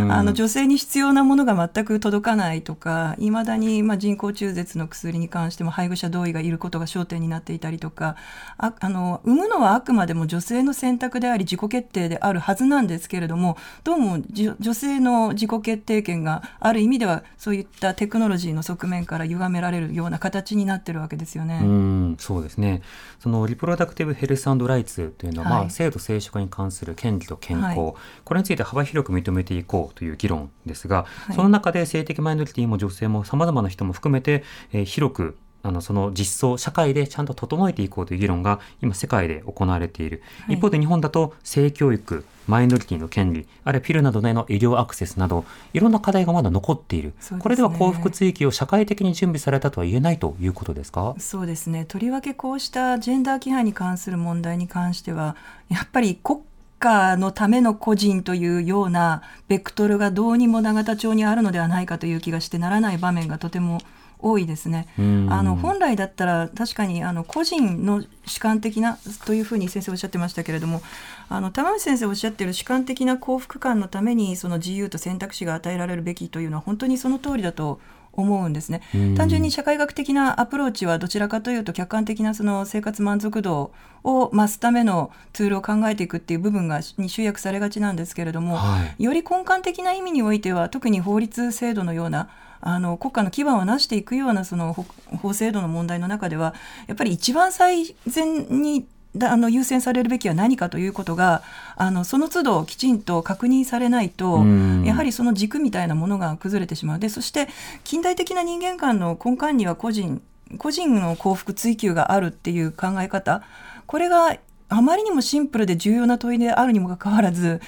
[0.09, 8.15] あの女性に必要なものが全く届かないとかいまだに、まあ、人工中絶の薬に関しても配偶者同意がいることが焦点になっていたりとか
[8.57, 14.19] ああの産むのはあくまでも女性の選択であり自己決定であるはずなんですけれどもどうも
[14.59, 21.61] 女性の自己決定権がある意味ではそういったテクノロジーの側面から歪められるような形になってるわけですよね。
[21.63, 22.81] うんそうですね。
[23.19, 51.15] そのリプロダクティブ・ヘルスライツというのは、はい、まあ、性と生殖に関する権利と健康、はい、これについて幅広く認めていこうという議論ですが、はい、その中で性的マイノリティも女性もさまざまな人も含めて、えー、広くあのその実装社会でちゃんと整えていこうという議論が今世界で行われている、はい、一方で日本だと性教育マイノリティの権利あるいはピルなどへの医療アクセスなどいろんな課題がまだ残っている、ね、これでは幸福追求を社会的に準備されたとは言えないということですか？
[51.17, 51.85] そうですね。
[51.85, 55.37] とりわけこうしたジェンダー規範に関する問題に関しては
[55.69, 56.41] やっぱり国
[56.79, 63.79] 家のための個人というようなベクトルがどうにも永田町にあるのではないかという気がしてならない場面がとても
[64.23, 64.87] 多いですね。
[64.97, 70.81] あの本来だったら確かにあの個人の主観的なというふうに先生おっしゃってましたけれども
[71.29, 77.79] あの玉内先生おっしゃってる主観的な幸福感のためにその自由と選択肢が与えられるべきというのは本当にその通りだと
[78.13, 78.81] 思うんですね。
[79.17, 83.71] 単純に社会学的なアプローチはどちらかというと客観的なその生活満足度
[84.03, 92.29] を増すためのツールを考えていくっていう部分がに集約されがちなんですけれども、はい、より根幹的な意味においては特に法律制度のような
[92.65, 94.73] あの国家の基盤を成していくようなその
[95.21, 96.53] 法制度の問題の中では
[96.87, 98.85] やっぱり一番最善に
[99.21, 101.43] あの優先されるべきは何かということが
[101.75, 104.43] あのその都度きちんと確認されないと
[104.85, 106.99] やはりその軸みたいなものが崩れてしまう。
[106.99, 107.47] でそして
[107.83, 110.21] 近代的な人間観の根幹には個人
[110.57, 113.43] 個人の幸福追求があるっていう考え方。
[113.85, 114.37] これが
[114.73, 117.61] あまりにもシンプルで重要な問いであるにもかかわらず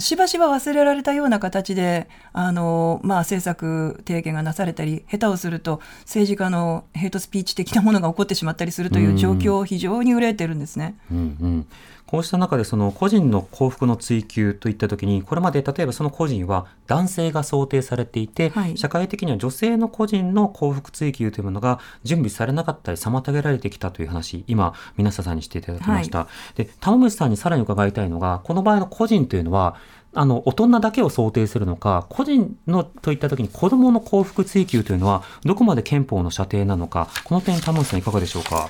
[0.00, 10.96] しばしば忘れられたような形であの、まあ、政策提言がなされたり下手をすると政治家のヘイトスピーチ的なものが起こってしまったりするという状況を非常に憂えてるんですね。
[11.10, 11.66] うんうん
[12.06, 29.76] こうした中でその個人の幸福の追求といったときにこれまで例えばその個人は男性が想定されていて、はい、社会的には女性の個人の幸福追求というものが準備されなかったり妨げられてきたという話今皆さんにしていただきました、はい、で玉虫さんにさらに伺いたいのがこの場合の個人というのは
[30.14, 38.68] あの大人だけを想定するのか個人のといったときに子どもの幸福追求というのはどこまで憲法の射程なのかこの点玉虫さんいかがでしょうか？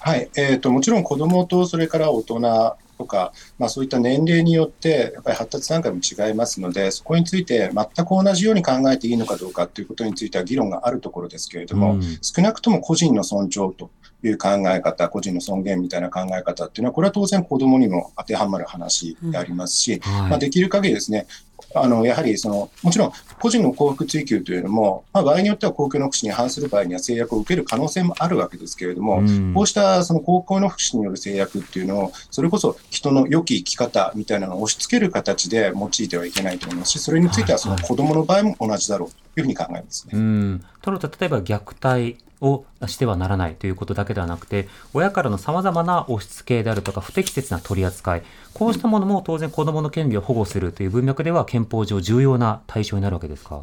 [0.00, 13.90] はい、えーと、もちろん子どもとそれから大人とか、まあ、そういった年齢によってやっぱり発達段階も違いますのでそこについて全く同じように考えていいのかどうかということについては議論があるところですけれども、うん、少なくとも個人の尊重と
[14.22, 21.26] いう考え方、個人の尊厳みたいな考え方っていうのは、これは当然子供にも当てはまる話でありますし、うんはい、まあ、できる限りですね、
[21.74, 39.14] あのやはりその、もちろん個人の幸福追求というのも、まあ、場合によっては公共の福祉に反する場合には制約を受ける可能性もあるわけですけれども、うん、こうしたその公共の福祉による制約っていうのを、それこそ人の良き生き方みたいなのを押し付ける形で用いてはいけないと思いますし、それについてはその子どもの場合も同じだろうと。
[39.14, 40.12] いうふうに考えますね。
[40.14, 48.22] うんと例えば虐待をしてはならないということだけではなくて、親からのさまざまな押し付けであるとか、不適切な取り扱い、
[48.54, 53.62] こうしたものも当然子どもの権利を保護するという文脈では憲法上重要な対象になるわけですか？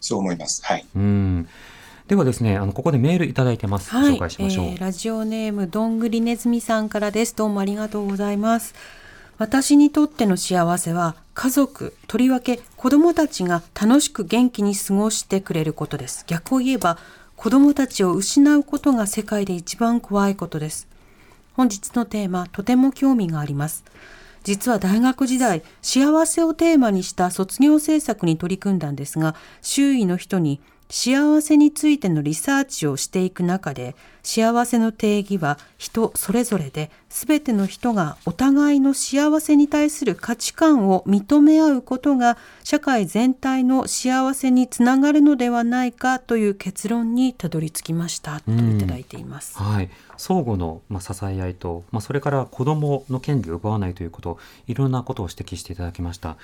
[0.00, 0.64] そう思います。
[0.64, 0.84] はい。
[0.94, 1.48] うん
[2.08, 3.90] ではですね、あのここでメールいただいてます。
[3.90, 7.34] はい、紹介しましょう、えー、ラジオネームどんぐりねずみさんからです。
[7.34, 8.74] どうもありがとうございます。
[9.42, 16.24] 私にとっての幸せは家族、とりわけ子供たちが楽しく元気に過ごしてくれることです。
[16.28, 16.96] 逆を言えば
[17.34, 20.86] 子供たちを失うことが世界で一番怖いことです。
[21.54, 23.82] 本日のテーマ、とても興味があります。
[24.44, 49.58] 実は大学時代、幸せをテーマにした卒業制作に取り組んだんですが、周囲の人に幸せについてのリサーチをしていく中で幸せの定義は人それぞれで全ての人がお互いの幸せに対する価値観を認め合うことが社会全体の幸せにつながるのではないかという結論にたどり着きましたといただいています。
[49.58, 56.36] はい、相互の、まあ、支え合いと、まあ、それから子どもの権利を奪わないということいろんなことを指摘していただきました。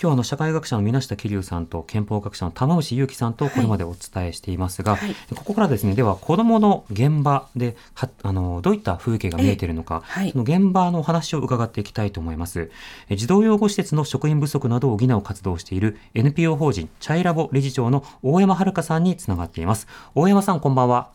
[0.00, 12.70] 今日あの社会学者の水下桐生さんと憲法学者の玉牛祐樹さんとこれまでお伝えしていますが、はい、ここからですねでは子どもの現場ではあのどういった風景が見えているのか、はい、その現場のお話を伺っていきたいと思います
[13.10, 21.10] 児童養護施設の職員不足などを補う活動をしている NPO 法人チャイラボ理事長の大山遥さんにつながっています大山さんこんばんは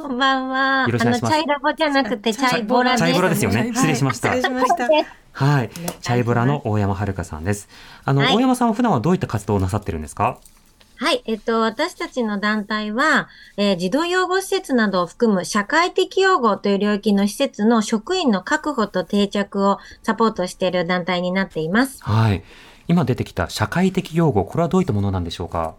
[0.00, 0.84] こんばんは。
[0.86, 1.34] よろしくお願いします。
[1.34, 3.00] チャイラボじゃなくてチャイボラです。
[3.04, 3.72] チャイボラですよね。
[3.74, 4.32] 失礼しました。
[4.32, 4.88] 失礼しました。
[5.32, 5.70] はい。
[5.70, 7.68] チャイボラの大山遥さんです。
[8.04, 10.38] あの、はい、大山さんは普段はどういった活動をなさってるんですか？
[11.00, 11.22] はい。
[11.26, 22.02] えっと、私たちの団体は、えー、児童養護施設などを含む社会的養護という領域の施設の職員の確保と定着をサポートしている団体になっています。
[22.02, 22.42] はい。
[22.88, 25.76] 今出てきた社会的養護、これはどういったものなんでしょうか？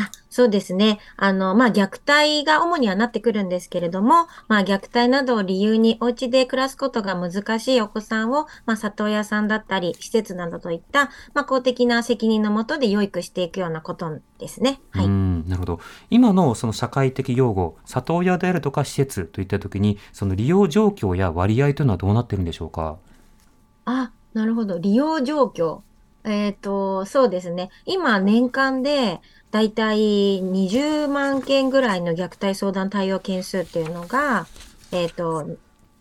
[0.00, 1.00] あそうですね。
[1.16, 14.80] あの、まあ、虐待が主にはなってくるんですけれども、まあ、虐待などを理由にお家で暮らすことが難しいお子さんを、まあ、里親さんだったり、施設などといった、まあ、公的な責任のもとで養育していくようなことですね。
[14.92, 15.08] はい。
[15.08, 15.80] なるほど。
[16.10, 22.98] 今のその社会的養護、里親であるとか施設といったときに、その利用状況や割合というのはどうなってるんでしょうか？
[23.84, 24.78] あ、なるほど。
[24.78, 25.80] 利用状況。
[26.24, 27.70] えっ、ー、と、そうですね。
[27.86, 34.46] 今、年間で、だいたい20万件ぐらいの虐待相談対応件数っていうのが、
[34.92, 35.56] えっ、ー、と、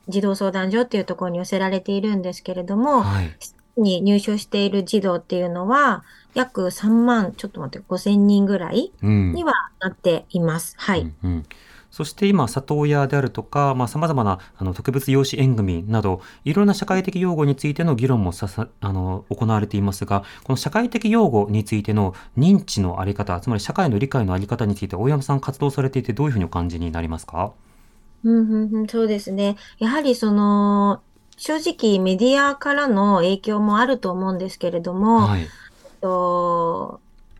[0.09, 3.35] 児童相談所っていうところに寄せられているんですけれども、はい、
[3.77, 6.03] に入所している児童っていうのは、
[6.33, 10.75] 約3万、ちょっと待って、5千人ぐらいにはなっています。
[10.77, 11.01] うん、はい。
[11.01, 11.45] うんうん
[11.97, 27.51] そして今、里親であるとか、まあ、様々なあの特別養子縁組など、いろんな社会的擁護についての議論もささあの行われていますが、この社会的擁護についての認知のあり方、つまり社会の理解のあり方について、大山さん活動されていて、どういうふうにお感じになりますか？
[28.23, 29.55] うんうんうん、そうですね。
[29.79, 31.01] やはりその、
[31.35, 35.47] 正直メディアからの影響もあると思うんですけれども、はい、
[35.99, 36.99] と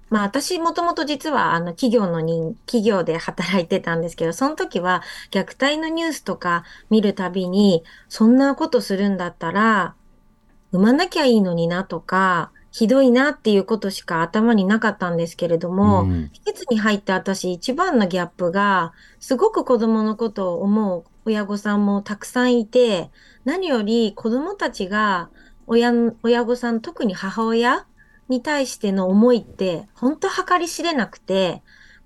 [0.09, 9.95] まあ私もともと実はあの企業の人、企業で働いてたんですけど、その時は虐待のニュースとか見るたびに、そんなことするんだったら、
[10.71, 23.09] 産まなきゃいいのになとか、ひどいなっていうことしか頭になかったんですけれども、うん、施設に入って私一番のギャップが、すごく子供のことを思う親御さんもたくさんいて、
[23.45, 25.29] 何より子供たちが
[25.65, 25.91] 親、
[26.23, 27.85] 親御さん、特に母親
[28.29, 31.61] に対しての思いって本当計り知れなくて、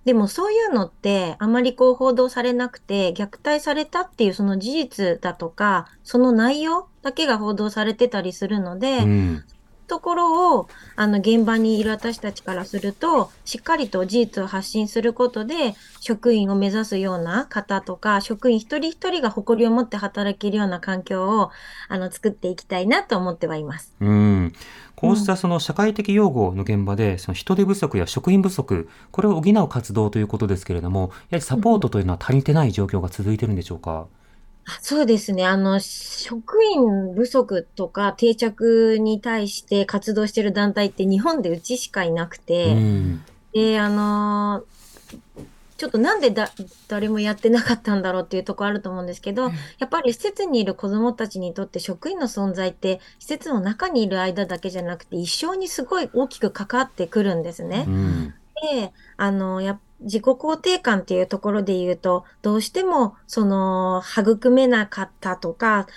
[0.05, 9.43] でもそういうのってあまりこう報道されなくて、虐待されたっていうその事実だとか、その内容だけが報道されてたりするので、うん、
[9.91, 21.51] ところを、あの、現場にいる私たちからすると、しっかりと事実を発信することで、職員を目指すような方とか、職員一人一人が誇りを持って働けるような環境を、
[21.89, 23.93] あの、作っていきたいなと思ってはいます。
[23.99, 24.53] うん。
[24.95, 34.20] こうしたその社会的養護の現場で、その人手不足や職員不足、これを補う活動ということですけれども、やはりサポートというのは足りてない状況が続いてるんでしょうか、うん
[34.82, 35.45] そうですね。
[35.45, 44.64] あの、職員不足とか定着に対して活動してる団体って日本でうちしかいなくて、うん、で、あの、
[45.82, 46.51] ちょっとなんでだ
[46.88, 57.86] 誰もやってなかったんだろうっていうところあると思うんですけど、うん、やっぱり施設にいる子どもたちにとって職員の存在って施設の中にいる間だけじゃなくて一生にすごい大きく関わってくるんですね。
[57.88, 58.34] うん、
[58.76, 65.88] であのや自己肯定感っていうところで言うと、どうしても、その、育めなかったとか、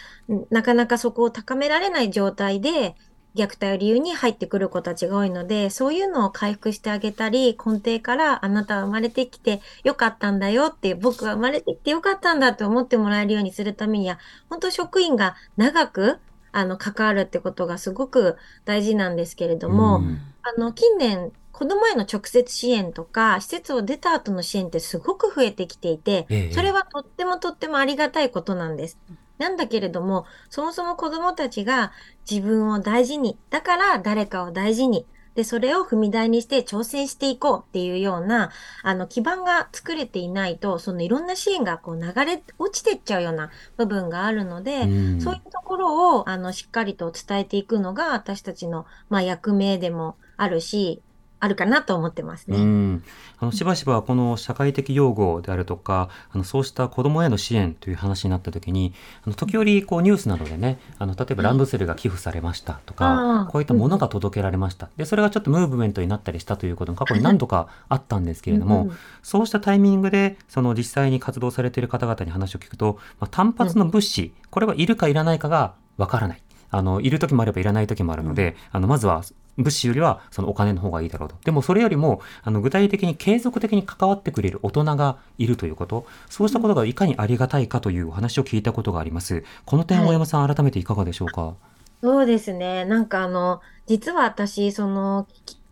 [0.51, 2.95] なかなかそこを高められない状態で、
[3.35, 16.21] 虐待を理由に入ってくる子たちが多いので、そういうのを回復してあげたり、根底からあなたは生まれてきてよかったんだよって、僕は生まれてきてよかったんだって思ってもらえるようにするためには、本当職員が長く
[16.53, 20.05] あの関わるってことがすごく大事なんですけれども、
[20.43, 28.99] あの近年子供への直接支援とか、施設を出た後の支援ってすごく増えてきていて、それはとってもとってもありがたいことなんです。
[29.39, 31.93] なんだけれども、そもそも子供たちが
[32.29, 38.51] 自分を大事に、だから誰かを大事に、で、それを踏み台にして挑戦していこうっていうような、
[38.83, 51.03] あの、基盤が作れていないと、そのいろんな支援がこう流れ落ちてっちゃうような部分があるので、うそういうところを、あの、しっかりと伝えていくのが私たちの、まあ、役目でもあるし、
[51.45, 52.57] あるかなと思ってますね。
[52.57, 53.05] うん。
[53.39, 58.95] あのしばしばこの社会的養護であるとかあのそうした子どもへの支援という話になった時に
[59.27, 68.91] あの時折こうニュースなどでねあの例えばランドセルが寄付されましたとか、こういったものが届けられました、でそれがちょっとムーブメントになったりしたということも過去に何度かあったんですけれども、
[69.23, 76.41] そうしたタイミングでその実際に活動されている方々に話を聞くと、まあ、単発の物資、これはいるかいらないかがわからない。
[76.71, 79.23] あの、いる時もあればいらない時もあるので、あの、まずは
[79.57, 81.37] 物資よりはそのお金の方がいいだろうと。
[81.45, 89.45] でもそれよりも、あの具体的に継続的に関わってくれる大人がいるということ、そうしたことがいかにありがたいかというお話を聞いたことがあります。
[89.65, 91.55] この点、大山さん、改めていかがでしょうか？
[92.03, 92.85] そうですね。
[92.85, 95.27] なんかあの、実は私、その、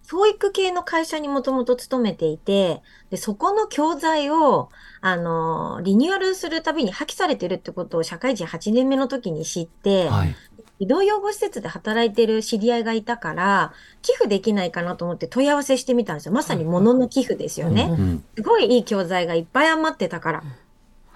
[0.09, 4.68] 教育系の会社にもともと勤めていて、で、そこの教材を、
[5.01, 10.37] あの、リニューアルするたびに破棄されてるってことを社会人8年目の時に知って、はい、
[10.83, 13.72] 児童養護施設で働いてる知り合いがいたから、
[14.03, 16.33] 寄付できないかなと思って問い合わせしてみたんですよ。
[16.33, 17.89] まさに物の寄付ですよね。
[18.35, 20.43] すごいいい教材がいっぱい余ってたから。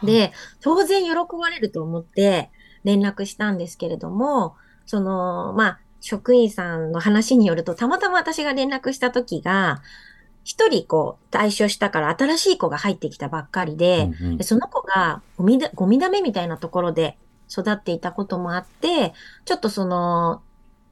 [0.04, 2.48] で、当然喜ばれると思って
[2.84, 4.54] 連絡したんですけれども、
[4.86, 9.82] その、まあ、職員さんの話によると、たまたま私が連絡した時が、
[10.44, 17.18] 一人こう退所したから新しい子が入ってきたばっかりで、うんうん、でその子がゴミだ、ゴミだめみたいなところで
[17.50, 20.42] 育っていたこともあって、ちょっとその、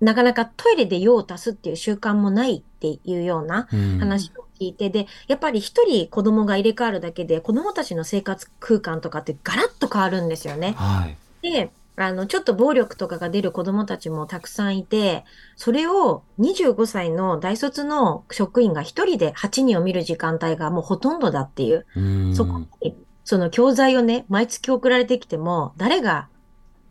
[0.01, 10.75] なかなかトイレで用を足すっていう習慣もないっていうような話を聞いて、うん、で、やっぱり一人子供が入れ替わるだけで子供たちの生活空間とかってガラッと変わるんですよね。
[10.77, 15.25] はい、で、あの、ちょっと暴力とかが出る子供たちもたくさんいて、
[15.57, 21.87] それを25歳の大卒の職員が一人で8人を見る時間帯がもうほとんどだっていう。
[21.97, 26.29] うそこに、その教材をね、毎月送られてきても、誰が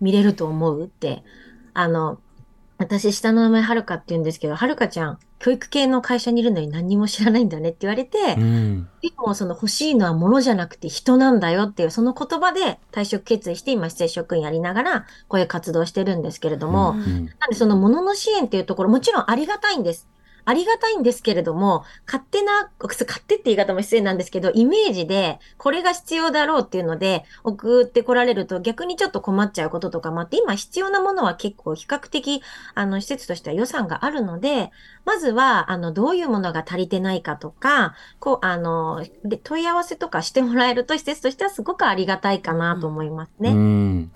[0.03, 1.23] 見れると思うって、
[1.73, 2.19] あの、
[2.77, 20.07] 私、下の名前はるかって言うんですけど、はるかちゃん、教育系の会社にいるのに何にも知らないんだねって言われて、うん、でもその欲しいのは物じゃなくて人なんだよっていう、その言葉で退職決意して今、施設職員やりながら、こういう活動してるんですけれども、うん、なんでその物の支援っていうところ、もちろんありがたいんです。
[20.45, 32.41] ありがたいんですけれども、勝手な、勝手って言い方も失礼なんですけど、イメージで、これが必要だろうっていうので、送ってこられると逆にちょっと困っちゃうこととかもあって、今必要なものは結構比較的、
[32.75, 34.71] あの、施設としては予算があるので、
[35.05, 43.51] まずは、あの、どういうものが足りてないかとか、こう、あの、で問い合わせとかしてもらえると、施設としてはすごくありがたいかなと思いますね。
[43.51, 44.11] うん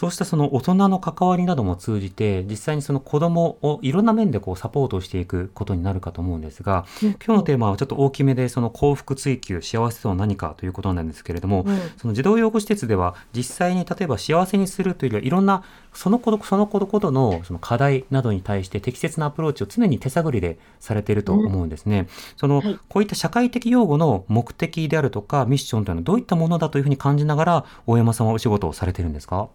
[0.00, 21.98] そうしたその大人の関わりなども通じて、実際にその子供をいろんな面でこうサポートしていくことになるかと思うんですが、今日のテーマはちょっと大きめで、その幸福追求、幸せとは何かということなんですけれども、うん、その児童養護施設では実際に例えば幸せにするというよりは、いろんなその子その子ごとのその課題などに対して適切なアプローチを常に手探りでされていると思うんですね。
[21.98, 29.50] うん、その、はい、こういった社会的養護の目的であるとか、ミッションというのはどういったものだというふうに感じながら、大山さんはお仕事をされているんですか？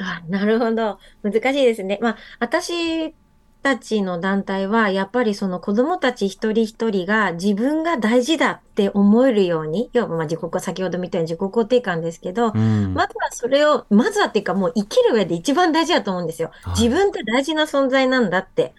[0.00, 0.98] あ、なるほど。
[1.22, 1.98] 難しいですね。
[2.00, 3.14] まあ、私
[3.62, 16.50] たちの団体は、やっぱりその子供たち一人一人が自分が大事だって思えるように、要はまあ自己、先ほどみたいに自己肯定感ですけど、うん、まずはそれを、まずはっていうかもう生きる上で一番大事だと思うんですよ。
[16.62, 18.74] はい、自分って大事な存在なんだって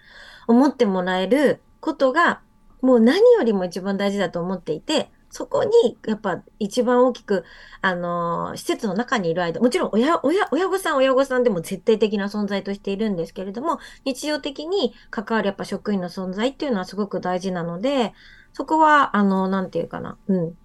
[0.48, 2.40] 思ってもらえることが、
[2.80, 7.44] もう何よりも一番大事だと思っていて、そこに、やっぱ一番大きく、
[7.80, 18.12] あの、施設の中にいる間、もちろん親、親、親御さん、親御さんでも絶対的な存在としているんですけれども、日常的に関わるやっぱ職員の存在っていうのはすごく大事なので、
[18.52, 20.58] そこは、あの、なんていうかな、うん。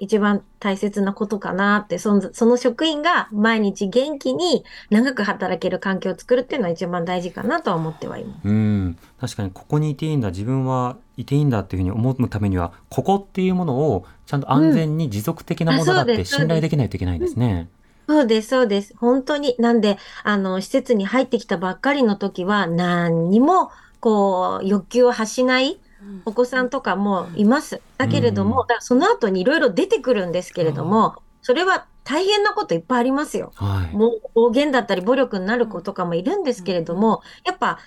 [0.00, 8.48] 一番大切なことかなって、そのその職員が毎日元気に長く働ける環境を作るっていうのは一番大事かなとは思ってはいます。
[8.48, 17.68] うん確かにここにいていいんだ自分はいていいんだっていうふうに思うためにはここっていうものをちゃんと安全に持続的なものだって信頼できないといけないんですね。
[18.08, 18.92] そうです、そうです。
[18.96, 19.54] 本当に。
[19.60, 23.70] なんで、あの、施設に入ってきたばっかりの時は、何にも、
[24.00, 25.78] こう、欲求を発しない
[26.24, 27.80] お子さんとかもいます。
[27.98, 33.52] だけれども、だその後にいろいろ出てくるんですけれども、それは大変なこといっぱいありますよ。
[33.54, 37.78] はい、もう暴言だったり暴力になる子とかもいるんですけれども、やっぱ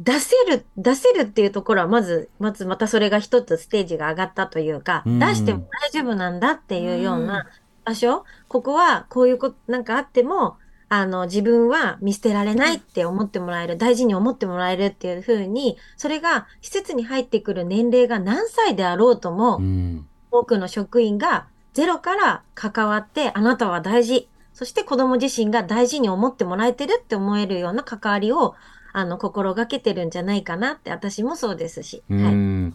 [0.00, 7.46] 出せる、出せるっていうところはまず、まずまたそれが一つステージが上がったというか、出しても大丈夫なんだっていうような
[7.84, 10.56] 場所、ここはこういうことなんかあっても、
[10.92, 28.56] あの、自分は見捨てられないって思ってもらえる、大事に思ってもらえるっていうふうに、それが施設に入ってくる年齢が何歳であろうとも、うん、多くの職員がゼロから関わって、あなたは大事、そして子供自身が大事に思ってもらえてるって思えるような関わりを、
[28.92, 32.02] あの、心がけてるんじゃないかなって、私もそうですし。
[32.10, 32.74] はい。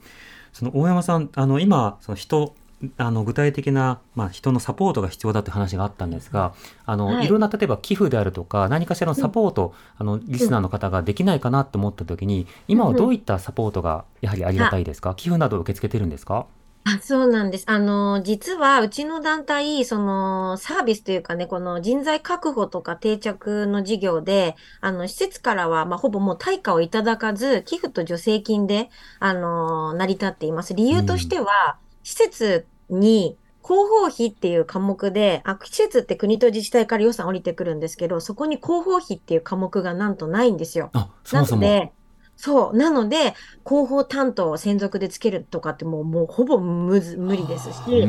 [0.53, 2.55] その大山さん、あの、今、その人
[2.97, 6.53] あの具体的な、まあ、人のサポートが必要だという話があったんですが
[6.85, 16.47] あの、はい、いろんな例えば寄付であるとか何かしらのサポート、うん、あのリスナーの方ができないかなと思った時に今はどういったサポートがやはりありがたいですか、うん、寄付など受け付けてるんですか？
[16.87, 17.63] あ、そうなんです。
[17.67, 30.75] あの、実は、うちの団体、その、サービスというかね、この人材確保とか定着の事業で、あの、施設からは、まあ、ほぼもう対価をいただかず、寄付と助成金で、あの、成り立っています。
[30.75, 40.91] 理由としては、うん、施設に、広報費っていう科目で、あ、施設って国と自治体から予算降りてくるんですけど、そこに広報費っていう科目がなんとないんですよ。
[40.93, 41.61] あ、そもそも。
[41.63, 41.93] なので、
[42.37, 42.77] そう。
[42.77, 43.33] なので、
[43.65, 48.05] 広報担当を専属でつけるとかってもう、もうほぼ無無理ですし、あ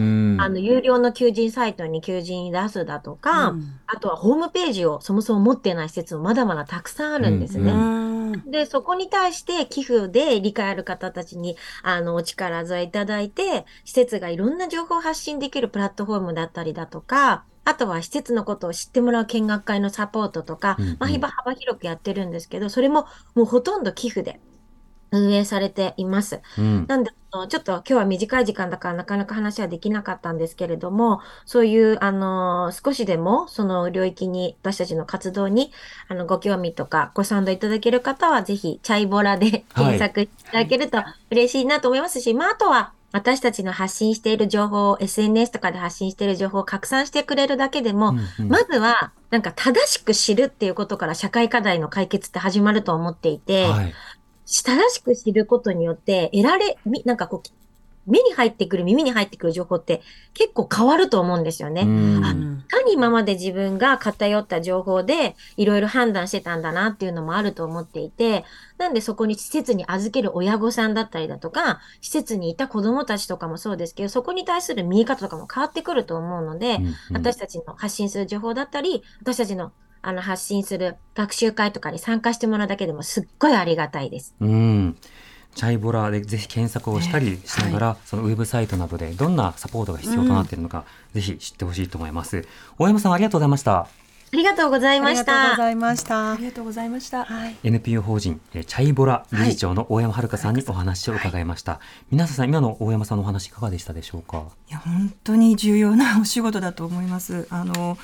[0.48, 7.72] の、有料の求人サイトに求人出すだとか、うん、あとはホームページをそもそも持ってない施設もまだまだたくさんあるんですね。
[8.46, 24.40] で、そこに対して寄付で理解ある方たちに、あの、お力添えいただいて、施設がいろんな情報を発信できるプラットフォームだったりだとか、あとは施設のことを知ってもらう見学会のサポートとか、うんうん、まあ、幅広くやってるんですけど、それももうほとんど寄付で
[25.10, 26.40] 運営されています。
[26.58, 35.72] うん、なんで、ちょっと今日は短い時間だからなかなか話はできなかったんですけれども、そういう、あの、少しでもその領域に、私たちの活動に、
[36.08, 40.98] あの、ご興味とかご賛同いただける方は、ぜひ、チャイボラで検索いただけると
[41.30, 53.94] 嬉しいなと思いますし、はい、まあ、あとは、私たちの発信している情報を SNS とかで発信している情報を拡散してくれるだけでも、うんうん、まずはなんか正しく知るっていうことから社会課題の解決って始まると思っていて、はい、
[54.44, 57.48] 正しく知ることによって得られ、なんかこう、
[58.06, 60.02] 目に入ってくる、耳に入ってくる情報って
[60.34, 61.82] 結構変わると思うんですよね。
[61.82, 68.44] あ、いかに今まで自分が偏った情報でいろいろ判断してたんだなっていうのもあると思っていて、
[68.78, 84.36] なんでそこに施設に預ける親御さんだったりだとか、施設にいた子供たちとかもそうですけど、そこに対する見え方とかも変わってくると思うので、うんうん、私たちの発信する情報だったり、私たちのあの発信する学習会とかに参加してもらうだけでもすっごいありがたいです。
[84.40, 84.96] うん
[85.56, 90.84] チャイボラでぜひ検索をしたりしながら、はい、そのウェブサイトなどでどんなサポートが必要となっているのか、
[91.14, 92.46] うん、ぜひ知ってほしいと思います。
[92.78, 93.80] 大山さんありがとうございました。
[93.80, 93.88] あ
[94.32, 95.32] りがとうございました。
[95.32, 96.32] ありがとうございました。
[96.32, 97.24] ありがとうございました。
[97.24, 101.72] はい、NPO 法人チャイボラ理事長の大山遥さんにお話を伺いました。
[101.72, 101.80] はい、
[102.10, 104.42] 皆さん今の大山さんのお話いかがでしたでしょうか？
[104.68, 107.46] いや本当に重要なお仕事だと思います。
[107.50, 107.96] あの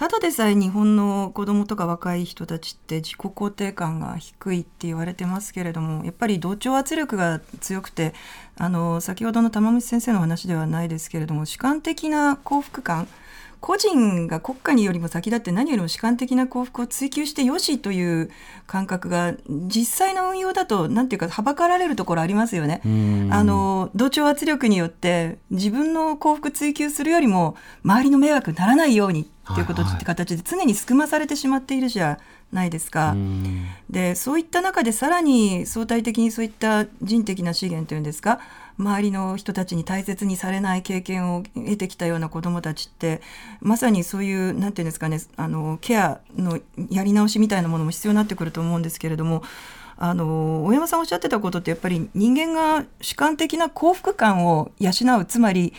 [0.00, 8.14] ただでさえ日本の子どもとか若い人たちって自己肯定感が低いって言われてますけれどもやっぱり同調圧力が強くて
[8.56, 13.08] あの先ほどの玉虫先生の話ではないですけれども主観的な幸福感
[13.60, 18.30] 個人が国家によりも先立って何よりも主観的な幸福を追求してよしという
[18.66, 22.80] 感覚が実際の運用だと何ていうかはばかられるところありますよね。
[23.30, 32.18] あの同調圧力によって自分の幸福追求するよりも周りの迷惑にならないようにっていうことって形で常にすくまされてしまっているじゃ
[32.52, 33.16] ないですか。
[33.88, 38.40] でそういった中でさらに相対的にそういった人的な資源というんですか？
[38.78, 43.20] 周りの人たちに大切にされない経験を得てきたような子どもたちって
[43.60, 46.58] まさにそういう何て言うんですかねあのケアの
[46.90, 49.42] やり直しみたいなものも必要になってくると思うんですけれども。
[50.02, 55.74] あの大山さんおっしゃってたことってやっぱり人間が主観的な幸福感を養うつまり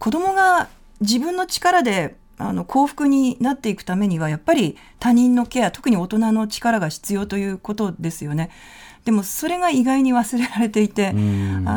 [0.00, 0.68] 子どもが
[1.00, 8.50] 自分の力であの幸福になっていくためにはやっぱり他人のケア特に大人の力が必要ということですよね。
[9.04, 11.12] でもそれが意外に忘れられていて、あ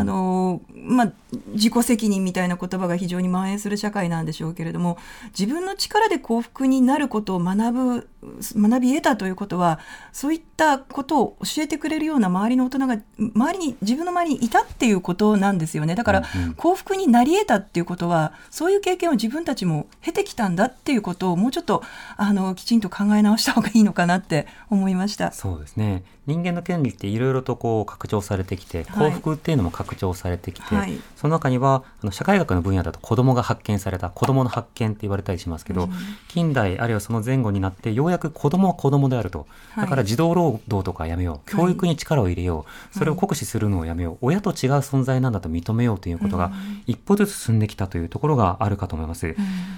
[0.03, 1.13] のまあ、
[1.53, 4.97] 自己責任みたいな言葉が非常に蔓延する社会なんでしょうけれども
[5.37, 9.79] 自分の力で幸福になることを学ぶ学び得たということは
[10.11, 15.95] そういったことを教えてくれるような周りの大人が周りに自分の周りにいたっていうことなんですよね。
[15.95, 16.23] だから、
[16.55, 21.83] 幸福になり得たっていうことはそういう経験を自分たちも経てきたんだっていうことをもうちょっと
[22.15, 25.31] あのきちんと考え直した方がいいのかなって思いました。
[25.31, 35.91] そうですね人間の権利っていろいろとこう拡張されてきて幸福っていうのも拡張されてきて、はい、その中にはあの社会学の分野だと子供が発見された子供の発見って言われたりしますけど、うん、
[36.29, 46.53] 近代あるいはその前後になってようやく子供は子供であると、だから児童労働とかやめよう教育に力を入れよう、それを酷使するのをやめよう親と違う存在なんだと認めようということが
[46.87, 49.27] 一歩ずつ進んできたというところがあるかと思います。
[49.27, 49.35] うん、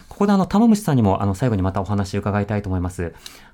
[0.10, 3.14] ここであの玉虫さんにもあの最後にまたお話を伺いたいと思います。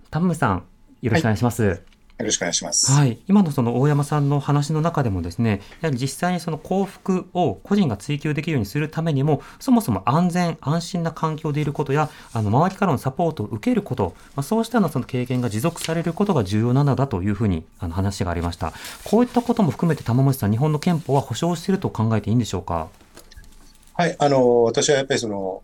[0.09, 0.63] 玉虫さん
[1.01, 1.63] よろしくお願いします。
[1.63, 1.90] はい
[2.21, 2.91] よろしくお願いします。
[2.91, 18.73] はい、今のその大山さんの話の中でもですね、やはり実際にその幸福を個人が追求できるようにするためにも、そもそも安全安心な環境でいることや、あの周りからのサポートを受けること、まあ、そうしたのその経験が持続されることが重要なのだというふうにあの話がありました。
[19.03, 22.87] こういったことも含めて玉森さん、日本の憲法は保障していると考えていいんでしょうか？
[23.93, 25.61] はい、あの私はやっぱりその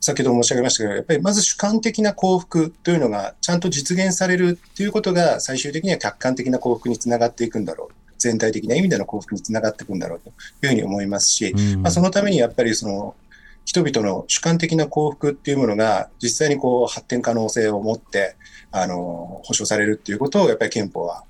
[0.00, 7.94] 先ほど申し上げましたけど、やっぱりまず主観的な幸福というのがちゃんと実現されるということが最終的には客観的な幸福につながっていくんだろう。
[8.18, 10.32] 全体的な意味での幸福につながっていくんだろうとい
[10.66, 13.14] うふうに思いますし、うん、まあ、そのためにやっぱりその
[13.64, 18.36] 人々の主観的な幸福っていうものが実際にこう発展可能性を持って
[18.70, 21.24] あの保障されるっていうことをやっぱり憲法は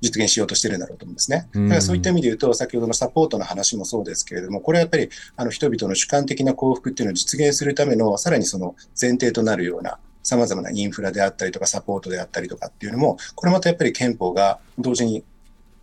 [0.00, 1.48] 実現しようとしてるんだろうと思うんですね。
[1.52, 15.24] だからそういった意味で言うと、先ほどのサポートの話もそうですけれども、これはやっぱりあの人々の主観的な幸福っていうのを実現するための、さらにその前提となるような、さまざまなインフラであったりとか、サポートであったりとかっていうのも、これまたやっぱり憲法が同時に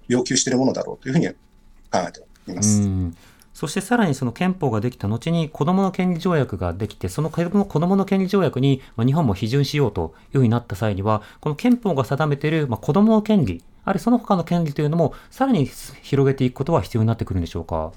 [0.08, 1.36] 要求しているものだろうというふうに考
[2.08, 2.82] えています。
[3.54, 15.66] そしてさらにその憲法ができた後に子どもの権利条約ができて、その子どもの権利条約に日本も批准しようというふうになった際には、この憲法が定めている子どもの権利、あるいはその他の権利というのも、さらに
[16.02, 17.94] 広げていくことは必要になってくるんでしょうか？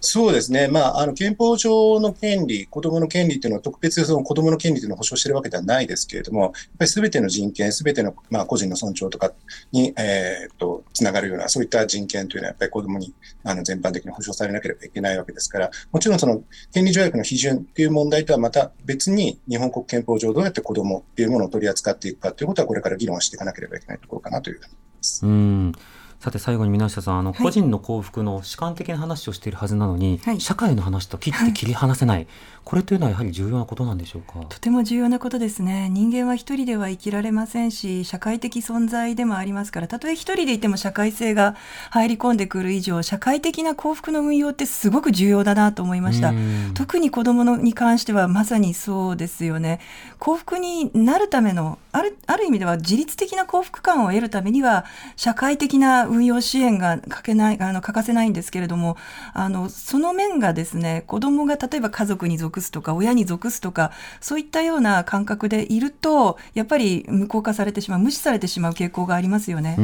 [0.00, 9.32] そうですね、まあ、あの憲法上の権利、子どもの権利というのは、特別その子どもの権利というのを保障しているわけではないですけれども、やっぱりすべての人権、すべての、まあ、個人の尊重とか
[9.72, 13.12] に、えー、とつながるような、そういった人権というのは、やっぱり子どもに
[13.44, 16.42] あの全般的に保障されなければいけないわけですから、もちろんその
[16.72, 25.26] 権利条約の批准という問題とはまた別に、日本国憲法上どうやって子どもというものを取り扱っていくかということは、これから議論していかなければいけないところかなというふうに思います。
[25.26, 25.72] うん
[26.20, 32.26] さて最後に皆下さんあの、個人の幸福の主観的な話をしているはずなのに、はい、社会の話と切って切り離せない、はい、
[32.62, 34.44] これというのはやはり重要なことなんでしょうか？
[34.50, 35.88] とても重要なことですね。
[35.88, 39.88] 人間は一人では生きられませんし社会的存在でもありますから。
[39.88, 41.56] たとえ一人でいても社会性が
[41.88, 46.34] 入り込んでくる以上社会的な幸福の運用ってすごく重要だなと思いました。
[46.74, 49.80] 特に子供のに関してはまさにそうですよね。
[50.18, 54.84] 幸福になるためのあるある意味では自律的な幸福感を得るためには
[55.16, 58.96] 社会的な運用支援が欠けないあの欠かせないんですけれども
[59.32, 69.76] あのその面がですね子どもが例えば家族に属すとか親に属すとかそういったような感覚でいるとやっぱり無効化されてしまう無視されてしまう傾向がありますよね。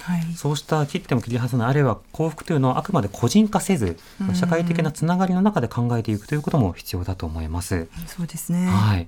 [0.00, 3.96] はい、そうした切っても切り離いあるいは幸福というのはあくまで個人化せず
[4.34, 7.88] 社会的なつながりの中で考えていくということも必要だと思います。
[8.06, 9.06] そうですね、はい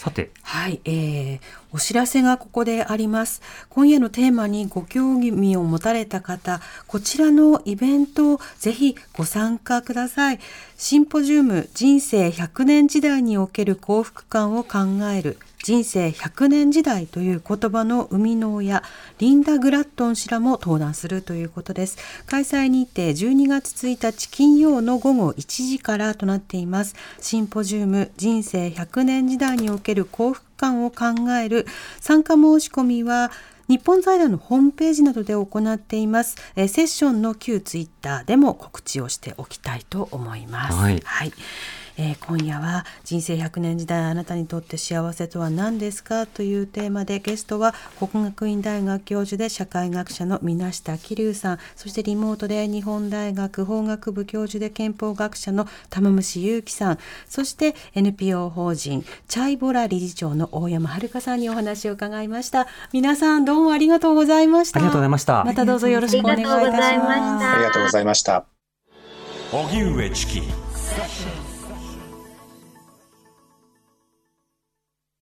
[0.00, 0.30] さて。
[0.42, 1.40] はい、えー、
[1.72, 3.42] お知らせがここであります。
[3.68, 10.40] 今夜のテーマにご興味を持たれた方、こちらのイベントぜひご参加ください。
[10.78, 14.78] シンポジウム人生100年時代における幸福感を考
[15.14, 18.82] える人生100年時代という言葉の生みの親
[19.18, 21.98] リンダ・グラットン氏らも登壇するということです。
[22.26, 26.94] 開催日程12月1日金曜の午後1時からとなっています。
[27.20, 31.06] シンポジウム人生100年時代における幸福感を考
[31.42, 31.66] える
[32.00, 33.30] 参加申し込みは
[33.68, 40.76] 日本財団のホームページなどで行っています、えセッションの旧ツイッターでも告知をしておきたいと思います。
[40.76, 41.32] はい、はい
[42.02, 56.98] えー、今夜は人生100年時代あなたにとって幸せとは何ですかというテーマでゲストは国学院大学教授で社会学者の水下桐生さんそしてリモートで日本大学法学部教授で憲法学者の玉虫祐樹さん
[57.28, 62.66] そして NPO 法人チャイボラ理事長の大山遥さんにお話を伺いました。
[62.92, 64.78] 皆さんどうもありがとうございました。
[64.78, 65.44] ありがとうございました。
[65.44, 67.46] またどうぞよろしくお願いいたします。
[67.46, 68.46] ありがとうございました。
[69.52, 70.42] 荻上チキ